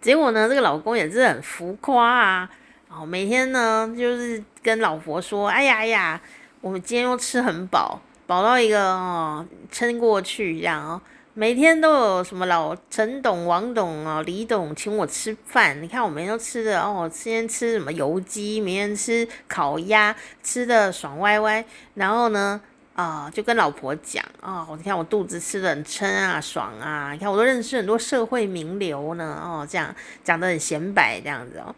[0.01, 2.51] 结果呢，这个老公也是很浮夸啊，
[2.89, 6.21] 哦每天呢就是跟老婆说：“哎呀哎呀，
[6.61, 8.01] 我们今天又吃很饱，
[8.33, 11.01] 饱到一个哦撑过去这样哦，
[11.35, 21.63] 每天都有什么老陈董、王董啊、李董请我吃饭，你看我每天都吃的哦，今天吃什么油鸡，明天吃烤鸭，吃的爽歪歪，
[21.93, 22.59] 然后呢。”
[22.95, 27.11] 啊、就跟老婆讲啊，你、看我肚子吃的很撑啊，爽啊！
[27.13, 31.75] 你看我都认识很多社会名流呢，哦，这样讲的很显摆这样子哦。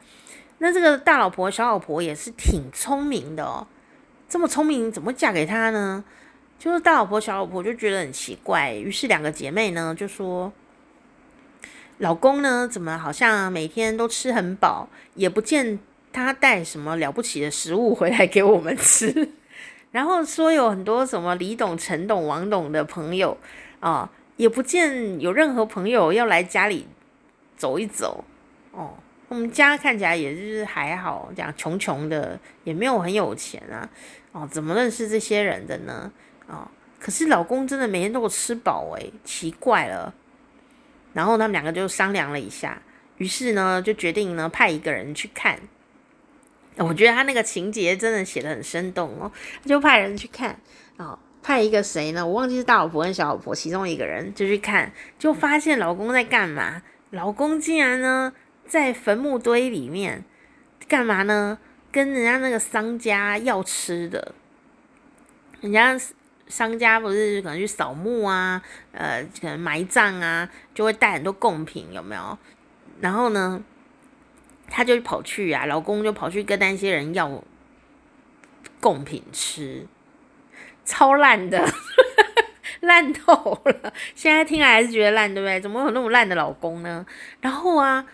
[0.58, 3.64] 那这个大老婆小老婆也是挺聪明的哦，
[4.28, 6.02] 这么聪明怎么嫁给他呢？
[6.58, 10.52] 就是大老婆小老婆就觉得很奇怪，于是两个姐妹呢就说，
[11.98, 15.78] 老公呢怎么好像每天都吃很饱，也不见
[16.12, 19.32] 他带什么了不起的食物回来给我们吃。
[19.92, 23.36] 然后说有很多什么李董、陈董、王董的朋友
[23.78, 26.88] 啊，也不见有任何朋友要来家里
[27.56, 28.24] 走一走
[28.72, 28.94] 哦。
[29.28, 33.88] 我们家看起来也是还好，这样穷穷的，也没有很有钱啊。
[34.32, 36.10] 哦，怎么认识这些人的呢？
[36.46, 36.68] 哦，
[36.98, 40.14] 可是老公真的每天都有吃饱诶，奇怪了。
[41.12, 42.82] 然后他们两个就商量了一下，
[43.18, 45.58] 于是呢就决定呢派一个人去看。
[46.76, 49.30] 我觉得他那个情节真的写得很生动哦，
[49.64, 50.58] 就派人去看
[50.96, 52.26] 哦，派一个谁呢？
[52.26, 56.82] 我忘记是大老婆跟小老婆其中一个人就去看，就发现老公在干嘛？
[57.10, 58.32] 老公竟然呢
[58.66, 60.24] 在坟墓堆里面
[60.88, 61.58] 干嘛呢？
[61.92, 64.34] 跟人家那个商家要吃的，
[65.60, 65.96] 人家
[66.46, 72.38] 商家不是可能去扫墓啊，呃，可能埋葬啊，就会带很多贡品，有没有？
[73.00, 73.62] 然后呢？
[74.66, 77.44] 他就跑去啊，老公就跑去跟那些人要
[78.80, 79.86] 贡品吃，
[80.86, 81.62] 超烂的，
[82.80, 83.92] 烂透了。
[84.14, 85.60] 现在听来还是觉得烂，对不对？
[85.60, 87.04] 怎么有那么烂的老公呢？
[87.42, 88.06] 然后啊，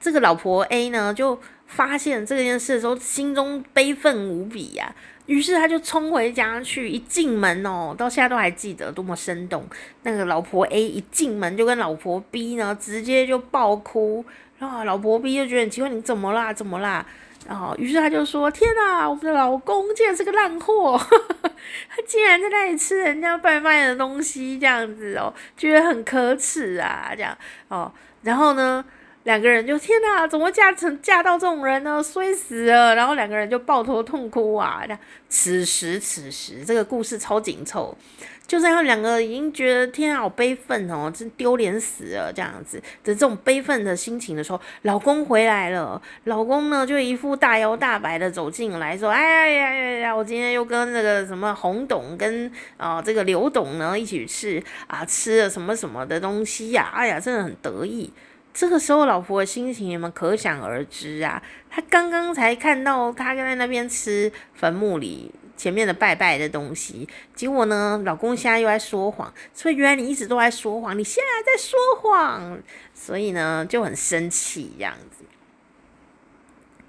[0.00, 4.94] 这个老婆 A 呢，就发现这件事的时候，心中悲愤无比呀、
[5.32, 9.64] 于是他就冲回家去，一进门哦，到现在都还记得多么生动。
[10.02, 14.22] 那个老婆 A 一进门就跟老婆 B 呢，直接就爆哭。
[14.58, 16.52] 然后，老婆 B 就觉得奇怪，你怎么啦？
[16.52, 17.04] 怎么啦？
[17.48, 27.36] 然后，于是他就说：“天哪，我们的老公竟然是个烂货， 他竟然在那里吃人家拜卖的东西，这样子哦，觉得很可耻啊，这样
[27.68, 27.90] 哦。
[28.22, 28.84] 然后呢，
[29.24, 32.02] 两个人就天哪，怎么嫁成嫁到这种人呢？
[32.02, 32.94] 衰死了。
[32.94, 34.80] 然后两个人就抱头痛哭啊。
[34.82, 34.98] 这样，
[35.28, 37.96] 此时此时，这个故事超紧凑。”
[38.44, 46.02] 就在他们两个已经觉得天啊，好悲愤哦，真丢脸死了这样子的这种悲愤的心情的时候，老公回来了。
[46.24, 56.98] 老公呢，就一副大摇大摆的走进来说：“哎呀呀呀呀，我今天又跟那个什么洪董跟啊、这个刘董呢一起吃啊，吃了什么什么的东西呀、啊？
[56.98, 58.12] 哎呀，真的很得意。
[58.52, 61.42] 这个时候，老婆的心情你们可想而知啊。
[61.70, 72.58] 她刚刚才看到他在那边吃坟墓里。”前面的拜拜的东西，结果呢，老公现在又在说谎，所以原来你一直都在说谎，你现在在说谎，
[72.92, 75.24] 所以呢就很生气这样子。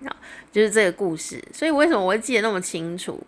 [0.08, 0.16] 好，
[0.52, 3.22] 就是这个故事，所以为什么我会记得那么清楚？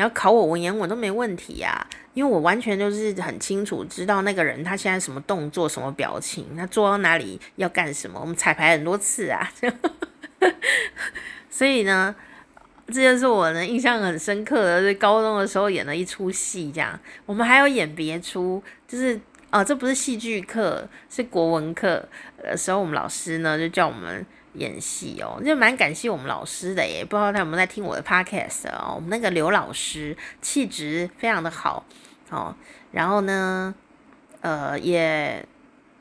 [0.00, 9.52] 你要考我文言文都没问题呀，因为我完全就是很清楚知道那个人他现在什么动作、什么表情，他坐到哪里要干什么，我们彩排很多次啊，
[11.50, 12.14] 所以呢。
[12.92, 16.98] 这就是我呢印象很深刻的，是高中的时候演了一出戏，这样。
[17.24, 19.20] 我们还有演别出，就是
[19.52, 22.04] 哦，这不是戏剧课，是国文课
[22.42, 27.04] 的时候，我们老师呢就叫我们演戏哦，就蛮感谢我们老师的耶。
[27.04, 28.94] 不知道他有没有在听我的 podcast 哦。
[28.96, 31.84] 我们那个刘老师气质非常的好
[32.30, 32.54] 哦，
[32.92, 33.74] 然后呢，
[34.40, 35.46] 呃，也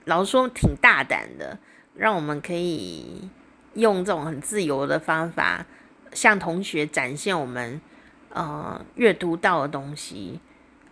[0.06, 1.58] 老实说挺大胆的，
[1.96, 3.30] 让我们可以
[3.74, 5.66] 用这种很自由的方法。
[6.12, 7.80] 向同学展现我们
[8.30, 10.40] 呃阅读到的东西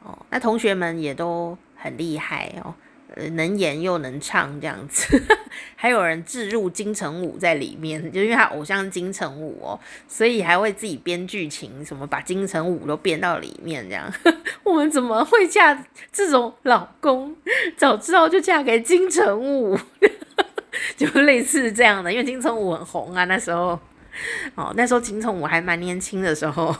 [0.04, 2.76] 哦，那同学们也都很厉害哦，
[3.32, 5.22] 能演又能唱这样子，
[5.76, 14.12] 还有人置入金城武在里面，就因为他偶像金城武哦，所以还会自己编剧情，什么把金城武都编到里面这样。
[14.64, 17.36] 我们怎么会嫁这种老公？
[17.76, 19.78] 早知道就嫁给金城武，
[20.96, 23.80] 就类似这样的，因为金城武很红啊，那时候。
[24.56, 26.76] 哦，那时候金城武还蛮年轻的时候，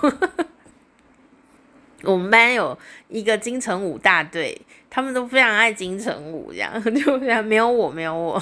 [2.08, 2.78] 我们班有
[3.10, 8.42] 一个金城武大队，他们都非常爱金城武，这样 就非常没有我，没有我。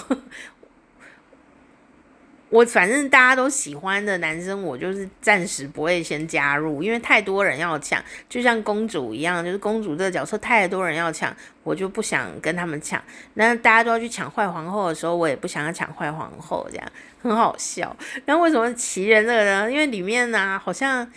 [2.49, 13.03] 我反正大家都喜欢的男生，我就是暂时不会先加入，因为太多人要抢，就像公主一样，就是公主这个角色太多人要抢，我就不想跟他们抢。
[13.33, 16.87] 那大家都要去抢坏皇后的时候，我也不想要抢坏皇后，这样
[17.21, 17.93] 很好笑。
[18.25, 19.69] 那为什么奇人这个呢？
[19.69, 21.11] 因为里面呢、好像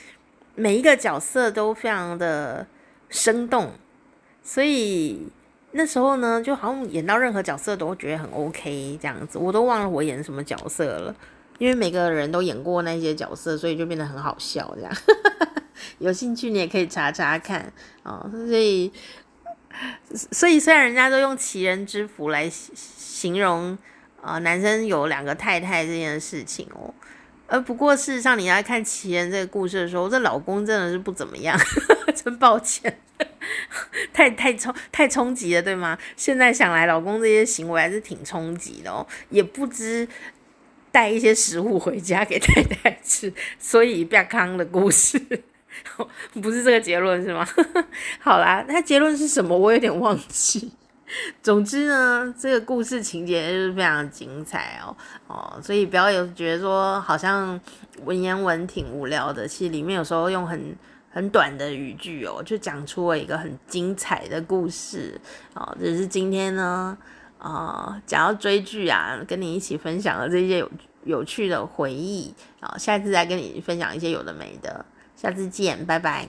[0.59, 2.67] 每一个角色都非常的
[3.09, 3.73] 生动，
[4.43, 5.29] 所以
[5.73, 9.39] 那时候呢，就好像演到任何角色都会觉得很 OK 这样子。
[9.39, 11.15] 我都忘了我演什么角色了。
[11.59, 14.73] 因为每个人都演过那些角色，所以就变得很好笑。
[14.77, 14.93] 这样，
[15.99, 17.73] 有兴趣你也可以查查看
[18.05, 18.31] 哦。
[18.33, 18.93] 所以，
[20.13, 23.77] 所以虽然人家都用奇人之福来形容
[24.23, 26.95] 啊、呃，男生有两个太太这件事情哦，
[27.49, 31.59] 而不过事实上，你来看奇人这个故事的时候，这老公真的是不怎么样，
[32.15, 33.01] 真抱歉，
[34.13, 35.99] 太太冲太冲击了，对吗？
[36.17, 40.07] 现在想来，老公这些行为还是挺冲击的哦，也不知。
[40.91, 45.21] 带一些食物回家给太太吃，所以比较康的故事，
[46.41, 47.47] 不是这个结论是吗？
[48.19, 49.57] 好啦，那结论是什么？
[49.57, 50.73] 我有点忘记。
[51.43, 54.97] 总之呢，这个故事情节就是非常精彩哦
[55.27, 57.61] 哦，所以不要有觉得说好像
[58.05, 60.77] 文言文挺无聊的，其实里面有时候用很
[61.11, 65.21] 很短的语句哦，就讲出了一个很精彩的故事
[65.55, 65.77] 哦。
[65.81, 66.97] 只是今天呢。
[67.41, 70.69] 啊，讲到追剧啊，跟你一起分享了这些有
[71.05, 74.85] 有趣的回忆啊，下次再跟你分享一些有的没的，
[75.15, 76.29] 下次见，拜拜。